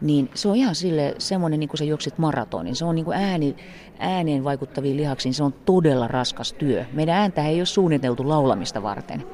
niin 0.00 0.30
se 0.34 0.48
on 0.48 0.56
ihan 0.56 0.74
sille 0.74 1.14
semmoinen, 1.18 1.60
niin 1.60 1.68
kuin 1.68 1.78
sä 1.78 1.84
juoksit 1.84 2.18
maratonin. 2.18 2.76
Se 2.76 2.84
on 2.84 2.94
niin 2.94 3.04
kuin 3.04 3.16
ääni, 3.16 3.56
ääneen 3.98 4.44
vaikuttaviin 4.44 4.96
lihaksiin, 4.96 5.34
se 5.34 5.42
on 5.42 5.52
todella 5.52 6.08
raskas 6.08 6.52
työ. 6.52 6.84
Meidän 6.92 7.16
ääntä 7.16 7.46
ei 7.46 7.60
ole 7.60 7.66
suunniteltu 7.66 8.28
laulamista 8.28 8.82
varten 8.82 9.24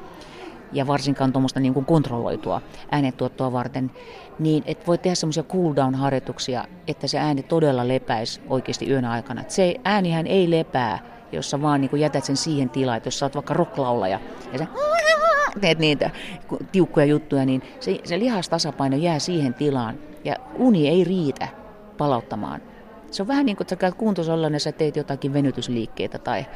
ja 0.72 0.87
varsinkaan 0.87 1.33
tuommoista 1.33 1.61
niin 1.61 1.74
kuin 1.74 1.87
kontrolloitua 1.87 2.62
äänentuottoa 2.90 3.52
varten, 3.52 3.90
niin 4.38 4.62
että 4.66 4.87
voi 4.87 4.98
tehdä 4.98 5.14
semmoisia 5.14 5.42
cool 5.42 5.74
down 5.76 5.94
harjoituksia, 5.94 6.64
että 6.88 7.07
se 7.07 7.18
ääni 7.18 7.42
todella 7.42 7.88
lepäisi 7.88 8.40
oikeasti 8.48 8.90
yön 8.90 9.05
aikana. 9.05 9.40
Et 9.40 9.50
se 9.50 9.74
äänihän 9.85 10.26
ei 10.26 10.50
lepää, 10.50 10.98
jos 11.33 11.50
sä 11.50 11.62
vaan 11.62 11.81
niin 11.81 11.90
kuin 11.90 12.02
jätät 12.02 12.24
sen 12.24 12.37
siihen 12.37 12.70
tilaan, 12.70 12.96
että 12.96 13.07
jos 13.07 13.18
sä 13.18 13.26
oot 13.26 13.35
vaikka 13.35 13.55
rocklaulaja 13.55 14.20
ja 14.52 14.59
sä 14.59 14.66
teet 15.61 15.79
niitä 15.79 16.11
tiukkoja 16.72 17.07
juttuja, 17.07 17.44
niin 17.44 17.62
se, 17.81 18.00
se 18.05 18.18
lihastasapaino 18.18 18.96
jää 18.96 19.18
siihen 19.18 19.55
tilaan 19.55 19.98
ja 20.24 20.37
uni 20.59 20.88
ei 20.88 21.05
riitä 21.05 21.48
palauttamaan 21.98 22.61
se 23.11 23.22
on 23.22 23.29
vähän 23.29 23.46
niin 23.46 23.57
kuin, 23.57 23.64
että 23.64 23.72
sä 23.72 23.76
käyt 23.76 23.94
kuntosalilla 23.94 24.48
ja 24.48 24.61
sä 24.61 24.72
teet 24.72 24.96
jotakin 24.96 25.33
venytysliikkeitä 25.33 26.18
tai 26.18 26.46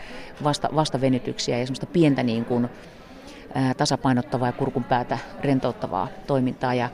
vasta, 0.44 0.68
vastavenytyksiä 0.74 1.58
ja 1.58 1.66
semmoista 1.66 1.86
pientä 1.86 2.22
niin 2.22 2.44
kuin 2.44 2.68
tasapainottavaa 3.76 4.48
ja 4.48 4.52
kurkun 4.52 4.84
päätä 4.84 5.18
rentouttavaa 5.40 6.08
toimintaa. 6.26 6.74
Ja 6.74 6.88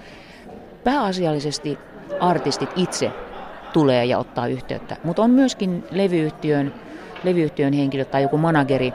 pääasiallisesti 0.84 1.78
artistit 2.20 2.70
itse 2.76 3.12
tulee 3.72 4.04
ja 4.04 4.18
ottaa 4.18 4.46
yhteyttä, 4.46 4.96
mutta 5.04 5.22
on 5.22 5.30
myöskin 5.30 5.84
levyyhtiön, 5.90 6.74
levyyhtiön 7.24 7.72
henkilö 7.72 8.04
tai 8.04 8.22
joku 8.22 8.38
manageri, 8.38 8.92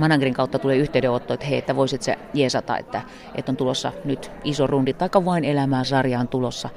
managerin 0.00 0.34
kautta 0.34 0.58
tulee 0.58 0.76
yhteydenotto, 0.76 1.34
että 1.34 1.46
hei, 1.46 1.58
että 1.58 1.76
voisit 1.76 2.02
se 2.02 2.18
jeesata, 2.34 2.78
että, 2.78 3.02
että 3.34 3.52
on 3.52 3.56
tulossa 3.56 3.92
nyt 4.04 4.30
iso 4.44 4.66
rundi, 4.66 4.92
tai 4.92 5.08
vain 5.24 5.44
elämää 5.44 5.84
sarja 5.84 6.20
on 6.20 6.28
tulossa, 6.28 6.68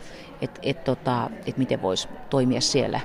että, 0.42 0.60
että, 0.64 0.84
tota, 0.84 1.30
että 1.36 1.60
miten 1.60 1.82
voisi 1.82 2.10
toimia 2.30 2.62
siellä 2.62 3.00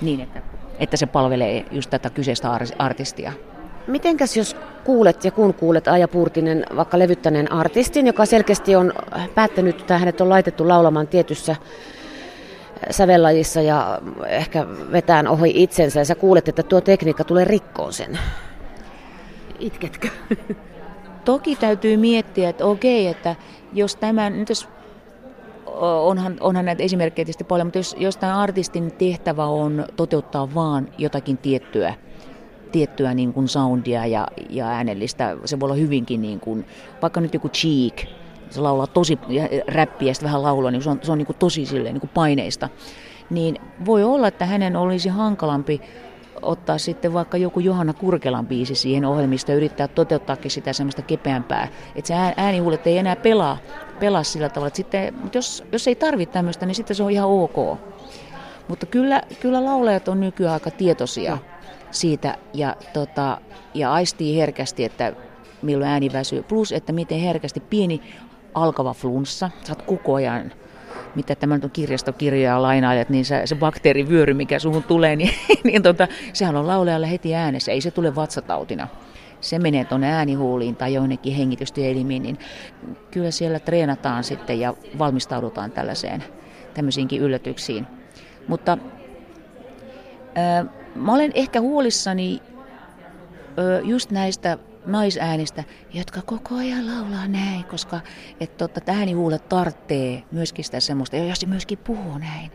niin, 0.00 0.20
että, 0.20 0.42
että 0.78 0.96
se 0.96 1.06
palvelee 1.06 1.64
just 1.70 1.90
tätä 1.90 2.10
kyseistä 2.10 2.48
artistia. 2.78 3.32
Mitenkäs 3.86 4.36
jos 4.36 4.56
kuulet 4.84 5.24
ja 5.24 5.30
kun 5.30 5.54
kuulet 5.54 5.88
Aija 5.88 6.08
Puurtinen 6.08 6.66
vaikka 6.76 6.98
levyttäneen 6.98 7.52
artistin, 7.52 8.06
joka 8.06 8.26
selkeästi 8.26 8.76
on 8.76 8.92
päättänyt, 9.34 9.80
että 9.80 9.98
hänet 9.98 10.20
on 10.20 10.28
laitettu 10.28 10.68
laulamaan 10.68 11.08
tietyssä 11.08 11.56
sävellajissa 12.90 13.60
ja 13.60 14.00
ehkä 14.26 14.66
vetään 14.92 15.28
ohi 15.28 15.52
itsensä 15.54 16.00
ja 16.00 16.04
sä 16.04 16.14
kuulet, 16.14 16.48
että 16.48 16.62
tuo 16.62 16.80
tekniikka 16.80 17.24
tulee 17.24 17.44
rikkoon 17.44 17.92
sen. 17.92 18.18
Itketkö? 19.58 20.08
Toki 21.24 21.56
täytyy 21.56 21.96
miettiä, 21.96 22.48
että 22.48 22.64
okei, 22.64 23.06
että 23.06 23.36
jos 23.72 23.96
tämä, 23.96 24.30
nyt 24.30 24.48
jos 24.48 24.68
onhan, 25.82 26.36
onhan 26.40 26.64
näitä 26.64 26.82
esimerkkejä 26.82 27.24
tietysti 27.24 27.44
paljon, 27.44 27.66
mutta 27.66 27.78
jos, 27.78 27.96
jos 27.98 28.16
tämän 28.16 28.36
artistin 28.36 28.92
tehtävä 28.92 29.44
on 29.44 29.86
toteuttaa 29.96 30.54
vaan 30.54 30.88
jotakin 30.98 31.38
tiettyä, 31.38 31.94
tiettyä 32.74 33.14
niin 33.14 33.32
kuin 33.32 33.48
soundia 33.48 34.06
ja, 34.06 34.28
ja 34.50 34.68
äänellistä, 34.68 35.36
se 35.44 35.60
voi 35.60 35.66
olla 35.66 35.74
hyvinkin 35.74 36.22
niin 36.22 36.40
kuin, 36.40 36.66
vaikka 37.02 37.20
nyt 37.20 37.34
joku 37.34 37.48
Cheek, 37.48 38.06
se 38.50 38.60
laulaa 38.60 38.86
tosi 38.86 39.18
räppiä 39.66 40.08
ja 40.08 40.14
vähän 40.22 40.42
laulua, 40.42 40.70
niin 40.70 40.82
se 40.82 40.90
on, 40.90 41.00
se 41.02 41.12
on 41.12 41.18
niin 41.18 41.26
kuin 41.26 41.36
tosi 41.36 41.66
silleen, 41.66 41.94
niin 41.94 42.00
kuin 42.00 42.10
paineista. 42.14 42.68
Niin 43.30 43.60
voi 43.86 44.04
olla, 44.04 44.28
että 44.28 44.46
hänen 44.46 44.76
olisi 44.76 45.08
hankalampi 45.08 45.80
ottaa 46.42 46.78
sitten 46.78 47.12
vaikka 47.12 47.36
joku 47.36 47.60
Johanna 47.60 47.92
Kurkelan 47.92 48.46
biisi 48.46 48.74
siihen 48.74 49.04
ohjelmistoon 49.04 49.54
ja 49.54 49.56
yrittää 49.56 49.88
toteuttaakin 49.88 50.50
sitä 50.50 50.72
semmoista 50.72 51.02
kepeämpää. 51.02 51.68
Että 51.96 52.08
se 52.08 52.14
äänihuulet 52.36 52.86
ei 52.86 52.98
enää 52.98 53.16
pelaa, 53.16 53.58
pelaa 54.00 54.22
sillä 54.22 54.48
tavalla. 54.48 54.66
Että 54.66 54.76
sitten, 54.76 55.14
mutta 55.14 55.38
jos, 55.38 55.64
jos 55.72 55.88
ei 55.88 55.94
tarvitse 55.94 56.32
tämmöistä, 56.32 56.66
niin 56.66 56.74
sitten 56.74 56.96
se 56.96 57.02
on 57.02 57.10
ihan 57.10 57.28
ok. 57.28 57.78
Mutta 58.68 58.86
kyllä, 58.86 59.22
kyllä 59.40 59.64
laulajat 59.64 60.08
on 60.08 60.20
nykyään 60.20 60.54
aika 60.54 60.70
tietoisia 60.70 61.38
siitä 61.94 62.36
ja, 62.54 62.76
tota, 62.92 63.40
ja 63.74 63.92
aistii 63.92 64.38
herkästi, 64.38 64.84
että 64.84 65.12
milloin 65.62 65.90
ääni 65.90 66.12
väsyy. 66.12 66.42
Plus, 66.42 66.72
että 66.72 66.92
miten 66.92 67.20
herkästi 67.20 67.60
pieni 67.60 68.00
alkava 68.54 68.94
flunssa, 68.94 69.50
oot 69.68 69.82
koko 69.82 70.14
ajan 70.14 70.52
mitä 71.14 71.34
tämä 71.34 71.54
on 71.54 71.70
kirjastokirjaa 71.70 72.62
lainailet, 72.62 73.08
niin 73.08 73.24
se, 73.24 73.42
se 73.44 73.54
bakteerivyöry, 73.54 74.34
mikä 74.34 74.58
suhun 74.58 74.82
tulee, 74.82 75.16
niin, 75.16 75.30
niin 75.64 75.82
tota, 75.82 76.08
sehän 76.32 76.56
on 76.56 76.66
laulajalle 76.66 77.10
heti 77.10 77.34
äänessä. 77.34 77.72
Ei 77.72 77.80
se 77.80 77.90
tule 77.90 78.14
vatsatautina. 78.14 78.88
Se 79.40 79.58
menee 79.58 79.84
tuonne 79.84 80.12
äänihuuliin 80.12 80.76
tai 80.76 80.94
jonnekin 80.94 81.34
hengitystyelimiin, 81.34 82.22
niin 82.22 82.38
kyllä 83.10 83.30
siellä 83.30 83.58
treenataan 83.58 84.24
sitten 84.24 84.60
ja 84.60 84.74
valmistaudutaan 84.98 85.70
tällaiseen, 85.70 86.24
tämmöisiinkin 86.74 87.20
yllätyksiin. 87.20 87.86
Mutta 88.48 88.78
mä 90.94 91.14
olen 91.14 91.30
ehkä 91.34 91.60
huolissani 91.60 92.42
ää, 93.56 93.80
just 93.80 94.10
näistä 94.10 94.58
naisäänistä, 94.86 95.64
jotka 95.92 96.22
koko 96.22 96.54
ajan 96.54 96.86
laulaa 96.86 97.28
näin, 97.28 97.64
koska 97.64 98.00
että 98.40 98.68
tota, 98.68 98.92
äänihuulet 98.92 99.48
tarttee 99.48 100.22
myöskin 100.32 100.64
sitä 100.64 100.80
semmoista, 100.80 101.16
jos 101.16 101.40
se 101.40 101.46
myöskin 101.46 101.78
puhuu 101.78 102.18
näin, 102.18 102.50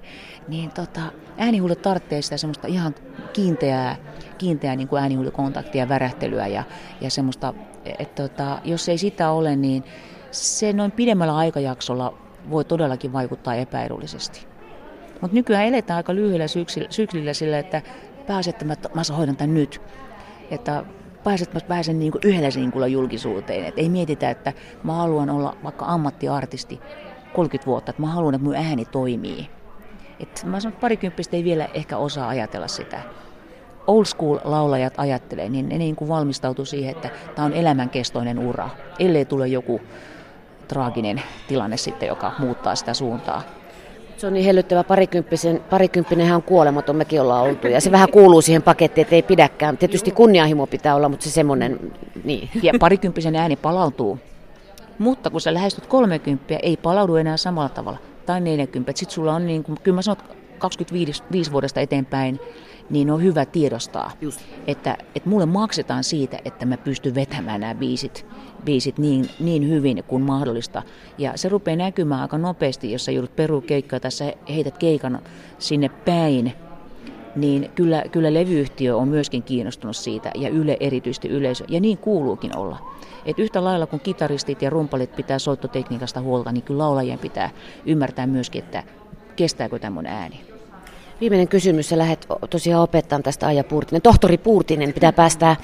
niin 0.47 0.69
tota, 0.71 1.02
äänihuulet 1.38 1.82
tarttee 1.82 2.21
sitä 2.21 2.38
semmoista 2.38 2.67
ihan 2.67 2.95
kiinteää, 3.34 3.95
kiinteää 4.38 4.75
niin 4.75 4.88
kuin 4.88 5.02
äänihuulikontaktia, 5.02 5.89
värähtelyä 5.89 6.47
ja, 6.47 6.63
ja 7.02 7.10
semmoista, 7.10 7.54
että 7.99 8.28
tota, 8.28 8.62
jos 8.63 8.89
ei 8.89 8.97
sitä 8.97 9.32
ole, 9.32 9.56
niin 9.56 9.84
se 10.32 10.73
noin 10.73 10.91
pidemmällä 10.91 11.38
aikajaksolla 11.38 12.17
voi 12.49 12.65
todellakin 12.65 13.13
vaikuttaa 13.13 13.56
epäedullisesti. 13.56 14.47
Mutta 15.21 15.36
nykyään 15.36 15.65
eletään 15.65 15.97
aika 15.97 16.15
lyhyellä 16.15 16.45
syklillä 16.89 17.34
sillä, 17.34 17.60
että 17.60 17.82
pääset, 18.30 18.56
että 18.56 18.65
mä, 18.65 18.76
mä 18.94 19.15
hoidan 19.18 19.36
tämän 19.36 19.54
nyt. 19.54 19.82
Että 20.52 20.84
pääset, 21.24 21.54
mä 21.54 21.60
pääsen 21.68 22.00
niin 22.00 22.12
kuin 22.12 22.22
yhdellä 22.26 22.52
sinkulla 22.52 22.88
julkisuuteen. 22.88 23.65
Et 23.65 23.74
ei 23.78 23.89
mietitä, 23.89 24.30
että 24.30 24.54
mä 24.84 24.94
haluan 24.94 25.30
olla 25.30 25.58
vaikka 25.63 25.86
ammattiartisti 25.86 26.80
30 27.34 27.65
vuotta, 27.65 27.89
että 27.89 28.02
mä 28.02 28.08
haluan, 28.08 28.36
että 28.36 28.46
mun 28.46 28.56
ääni 28.56 28.86
toimii. 28.86 29.50
Et 30.20 30.44
mä 30.46 30.60
sanon, 30.60 30.74
että 30.74 30.82
parikymppistä 30.82 31.36
ei 31.36 31.44
vielä 31.44 31.70
ehkä 31.74 31.98
osaa 31.98 32.30
ajatella 32.30 32.68
sitä. 32.68 33.02
Old 33.88 34.06
school 34.06 34.39
laulajat 34.44 34.94
ajattelee, 34.98 35.50
niin 35.50 35.70
ne 35.70 35.78
niin 35.78 35.96
kuin 35.96 36.10
valmistautuu 36.10 36.65
siihen, 36.65 36.92
että 36.96 37.10
tämä 37.36 37.46
on 37.46 37.54
elämänkestoinen 37.54 38.39
ura, 38.39 38.70
ellei 39.00 39.26
tule 39.26 39.48
joku 39.48 39.82
traaginen 40.68 41.22
tilanne 41.48 41.78
sitten, 41.78 42.08
joka 42.08 42.32
muuttaa 42.39 42.76
sitä 42.76 42.94
suuntaa. 42.94 43.59
Se 44.19 44.27
on 44.27 44.34
niin 44.34 44.45
hellyttävä, 44.45 44.84
parikymppisen, 44.84 45.62
parikymppinenhän 45.69 46.36
on 46.36 46.43
kuolematon, 46.43 46.95
mekin 46.95 47.21
ollaan 47.21 47.43
oltu. 47.43 47.67
Ja 47.67 47.82
se 47.82 47.91
vähän 47.91 48.12
kuuluu 48.12 48.41
siihen 48.41 48.62
pakettiin, 48.62 49.01
että 49.01 49.15
ei 49.15 49.21
pidäkään. 49.21 49.77
Tietysti 49.77 50.12
kunnianhimo 50.12 50.67
pitää 50.67 50.95
olla, 50.95 51.10
mutta 51.10 51.23
se 51.23 51.29
semmoinen, 51.29 51.93
niin. 52.23 52.49
Ja 52.63 52.73
parikymppisen 52.79 53.36
ääni 53.36 53.55
palautuu. 53.55 54.19
Mutta 54.97 55.29
kun 55.29 55.41
sä 55.41 55.53
lähestyt 55.53 55.86
30, 55.88 56.55
ei 56.55 56.77
palaudu 56.77 57.15
enää 57.15 57.38
samalla 57.38 57.69
tavalla. 57.69 57.99
Tai 58.25 58.41
40. 58.41 58.91
Sitten 58.95 59.13
sulla 59.13 59.36
on 59.36 59.47
niin 59.47 59.63
kuin, 59.63 59.77
kyllä 59.84 59.95
mä 59.95 60.01
sanon, 60.01 60.23
25 60.58 61.51
vuodesta 61.51 61.79
eteenpäin 61.82 62.39
niin 62.89 63.12
on 63.12 63.23
hyvä 63.23 63.45
tiedostaa, 63.45 64.12
Just. 64.21 64.41
Että, 64.67 64.97
että 65.15 65.29
mulle 65.29 65.45
maksetaan 65.45 66.03
siitä, 66.03 66.39
että 66.45 66.65
mä 66.65 66.77
pystyn 66.77 67.15
vetämään 67.15 67.62
nämä 67.62 67.75
biisit, 67.75 68.25
biisit 68.65 68.98
niin, 68.98 69.30
niin 69.39 69.69
hyvin 69.69 70.04
kuin 70.08 70.24
mahdollista. 70.24 70.84
Ja 71.17 71.32
se 71.36 71.50
rupeaa 71.50 71.78
näkymään 71.78 72.22
aika 72.22 72.38
nopeasti, 72.38 72.91
jos 72.91 73.06
sä 73.06 73.12
joudut 73.12 73.36
perukeikkaa 73.36 74.00
tai 74.00 74.12
sä 74.12 74.34
heität 74.50 74.78
keikan 74.78 75.22
sinne 75.60 75.89
päin, 75.89 76.54
niin 77.36 77.69
kyllä, 77.76 78.04
kyllä 78.12 78.34
levyyhtiö 78.34 78.98
on 78.98 79.08
myöskin 79.08 79.43
kiinnostunut 79.43 79.95
siitä 79.95 80.32
ja 80.36 80.50
yle, 80.50 80.78
erityisesti 80.80 81.28
yleisö, 81.28 81.65
ja 81.67 81.80
niin 81.80 81.98
kuuluukin 81.98 82.58
olla. 82.58 82.78
Et 83.26 83.39
yhtä 83.39 83.63
lailla 83.63 83.88
kun 83.88 84.00
kitaristit 84.00 84.62
ja 84.62 84.69
rumpalit 84.69 85.15
pitää 85.15 85.39
soittotekniikasta 85.39 86.22
huolta, 86.22 86.52
niin 86.52 86.63
kyllä 86.63 86.84
laulajien 86.84 87.19
pitää 87.19 87.50
ymmärtää 87.86 88.28
myöskin, 88.28 88.63
että 88.63 88.84
kestääkö 89.36 89.80
tämmöinen 89.80 90.13
ääni. 90.13 90.59
Viimeinen 91.21 91.47
kysymys, 91.47 91.89
sä 91.89 91.97
lähdet 91.97 92.27
tosiaan 92.49 92.84
opettamaan 92.84 93.23
tästä 93.23 93.47
Aija 93.47 93.63
Puurtinen. 93.63 94.01
Tohtori 94.01 94.38
Puurtinen 94.38 94.93
pitää 94.93 95.12
päästää 95.12 95.55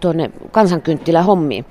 tuonne 0.00 0.30
kansankynttilä 0.50 1.22
hommiin. 1.22 1.64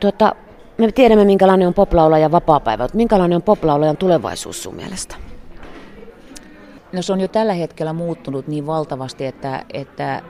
Tuota, 0.00 0.32
me 0.78 0.92
tiedämme, 0.92 1.24
minkälainen 1.24 1.68
on 1.68 1.74
poplaulajan 1.74 2.32
vapaa-päivä, 2.32 2.84
mutta 2.84 2.96
minkälainen 2.96 3.36
on 3.36 3.42
poplaulajan 3.42 3.96
tulevaisuus 3.96 4.62
sun 4.62 4.74
mielestä? 4.74 5.14
No 6.92 7.02
se 7.02 7.12
on 7.12 7.20
jo 7.20 7.28
tällä 7.28 7.52
hetkellä 7.52 7.92
muuttunut 7.92 8.48
niin 8.48 8.66
valtavasti, 8.66 9.26
että, 9.26 9.64
että 9.72 10.22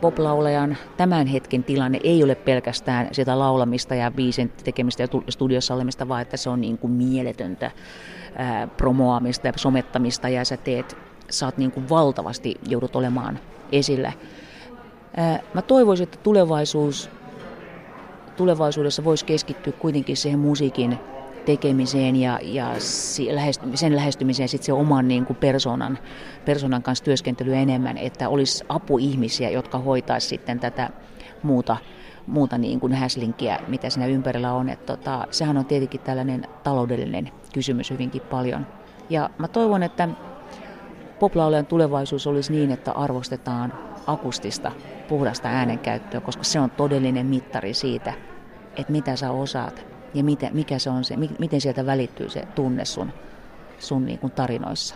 poplaulajan 0.00 0.76
tämän 0.96 1.26
hetken 1.26 1.64
tilanne 1.64 2.00
ei 2.04 2.24
ole 2.24 2.34
pelkästään 2.34 3.08
sitä 3.12 3.38
laulamista 3.38 3.94
ja 3.94 4.10
biisin 4.10 4.52
tekemistä 4.64 5.02
ja 5.02 5.08
studiossa 5.28 5.74
olemista, 5.74 6.08
vaan 6.08 6.22
että 6.22 6.36
se 6.36 6.50
on 6.50 6.60
niin 6.60 6.78
kuin 6.78 6.92
mieletöntä 6.92 7.70
ää, 8.36 8.66
promoamista 8.66 9.46
ja 9.46 9.52
somettamista 9.56 10.28
ja 10.28 10.44
sä 10.44 10.56
teet 10.56 10.96
sä 11.30 11.46
oot 11.46 11.58
niin 11.58 11.72
kuin 11.72 11.88
valtavasti 11.88 12.54
joudut 12.68 12.96
olemaan 12.96 13.38
esillä. 13.72 14.12
Mä 15.54 15.62
toivoisin, 15.62 16.04
että 16.04 16.18
tulevaisuus, 16.22 17.10
tulevaisuudessa 18.36 19.04
voisi 19.04 19.24
keskittyä 19.24 19.72
kuitenkin 19.72 20.16
siihen 20.16 20.38
musiikin 20.38 20.98
tekemiseen 21.46 22.16
ja, 22.16 22.38
ja 22.42 22.74
sen 23.74 23.96
lähestymiseen 23.96 24.48
sitten 24.48 24.66
se 24.66 24.72
oman 24.72 25.08
niin 25.08 25.26
kuin 25.26 25.36
persoonan, 25.36 25.98
persoonan 26.44 26.82
kanssa 26.82 27.04
työskentelyä 27.04 27.56
enemmän, 27.56 27.98
että 27.98 28.28
olisi 28.28 28.64
apuihmisiä, 28.68 29.50
jotka 29.50 29.78
hoitaisi 29.78 30.28
sitten 30.28 30.60
tätä 30.60 30.90
muuta, 31.42 31.76
muuta 32.26 32.58
niin 32.58 32.80
kuin 32.80 32.92
häslinkiä, 32.92 33.58
mitä 33.68 33.90
siinä 33.90 34.06
ympärillä 34.06 34.52
on. 34.52 34.68
että 34.68 34.96
tota, 34.96 35.26
sehän 35.30 35.56
on 35.56 35.64
tietenkin 35.64 36.00
tällainen 36.00 36.48
taloudellinen 36.62 37.30
kysymys 37.52 37.90
hyvinkin 37.90 38.22
paljon. 38.22 38.66
Ja 39.10 39.30
mä 39.38 39.48
toivon, 39.48 39.82
että 39.82 40.08
poplaulajan 41.18 41.66
tulevaisuus 41.66 42.26
olisi 42.26 42.52
niin, 42.52 42.70
että 42.70 42.92
arvostetaan 42.92 43.72
akustista, 44.06 44.72
puhdasta 45.08 45.48
äänenkäyttöä, 45.48 46.20
koska 46.20 46.44
se 46.44 46.60
on 46.60 46.70
todellinen 46.70 47.26
mittari 47.26 47.74
siitä, 47.74 48.12
että 48.76 48.92
mitä 48.92 49.16
sä 49.16 49.30
osaat 49.30 49.86
ja 50.14 50.24
mitä, 50.24 50.50
mikä 50.52 50.78
se 50.78 50.90
on 50.90 51.04
se, 51.04 51.16
miten 51.38 51.60
sieltä 51.60 51.86
välittyy 51.86 52.28
se 52.28 52.42
tunne 52.54 52.84
sun, 52.84 53.12
sun 53.78 54.06
niin 54.06 54.18
kuin 54.18 54.32
tarinoissa. 54.32 54.94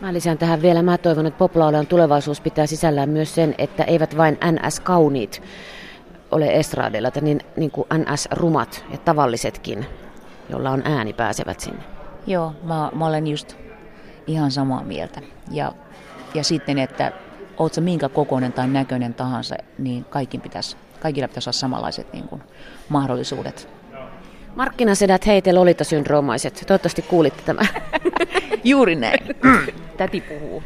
Mä 0.00 0.12
lisään 0.12 0.38
tähän 0.38 0.62
vielä, 0.62 0.82
mä 0.82 0.98
toivon, 0.98 1.26
että 1.26 1.38
poplaulajan 1.38 1.86
tulevaisuus 1.86 2.40
pitää 2.40 2.66
sisällään 2.66 3.08
myös 3.08 3.34
sen, 3.34 3.54
että 3.58 3.84
eivät 3.84 4.16
vain 4.16 4.38
NS-kauniit 4.50 5.42
ole 6.30 6.46
estraadilla, 6.46 7.08
että 7.08 7.20
niin, 7.20 7.40
niin 7.56 7.70
kuin 7.70 7.86
NS-rumat 7.94 8.84
ja 8.92 8.98
tavallisetkin, 8.98 9.86
jolla 10.48 10.70
on 10.70 10.82
ääni, 10.84 11.12
pääsevät 11.12 11.60
sinne. 11.60 11.82
Joo, 12.26 12.52
mä, 12.62 12.90
mä 12.94 13.06
olen 13.06 13.26
just 13.26 13.56
ihan 14.26 14.50
samaa 14.50 14.84
mieltä. 14.84 15.20
Ja, 15.50 15.72
ja 16.34 16.44
sitten, 16.44 16.78
että 16.78 17.12
oot 17.58 17.74
sä 17.74 17.80
minkä 17.80 18.08
kokoinen 18.08 18.52
tai 18.52 18.68
näköinen 18.68 19.14
tahansa, 19.14 19.56
niin 19.78 20.04
kaikki 20.04 20.38
pitäisi, 20.38 20.76
kaikilla 21.00 21.28
pitäisi 21.28 21.48
olla 21.48 21.58
samanlaiset 21.58 22.12
niin 22.12 22.28
kuin, 22.28 22.42
mahdollisuudet. 22.88 23.68
Markkinasedät 24.56 25.26
heite 25.26 25.52
Lolita-syndroomaiset. 25.52 26.64
Toivottavasti 26.66 27.02
kuulitte 27.02 27.42
tämä. 27.42 27.62
Juuri 28.64 28.94
näin. 28.94 29.20
Täti 29.96 30.20
puhuu. 30.20 30.62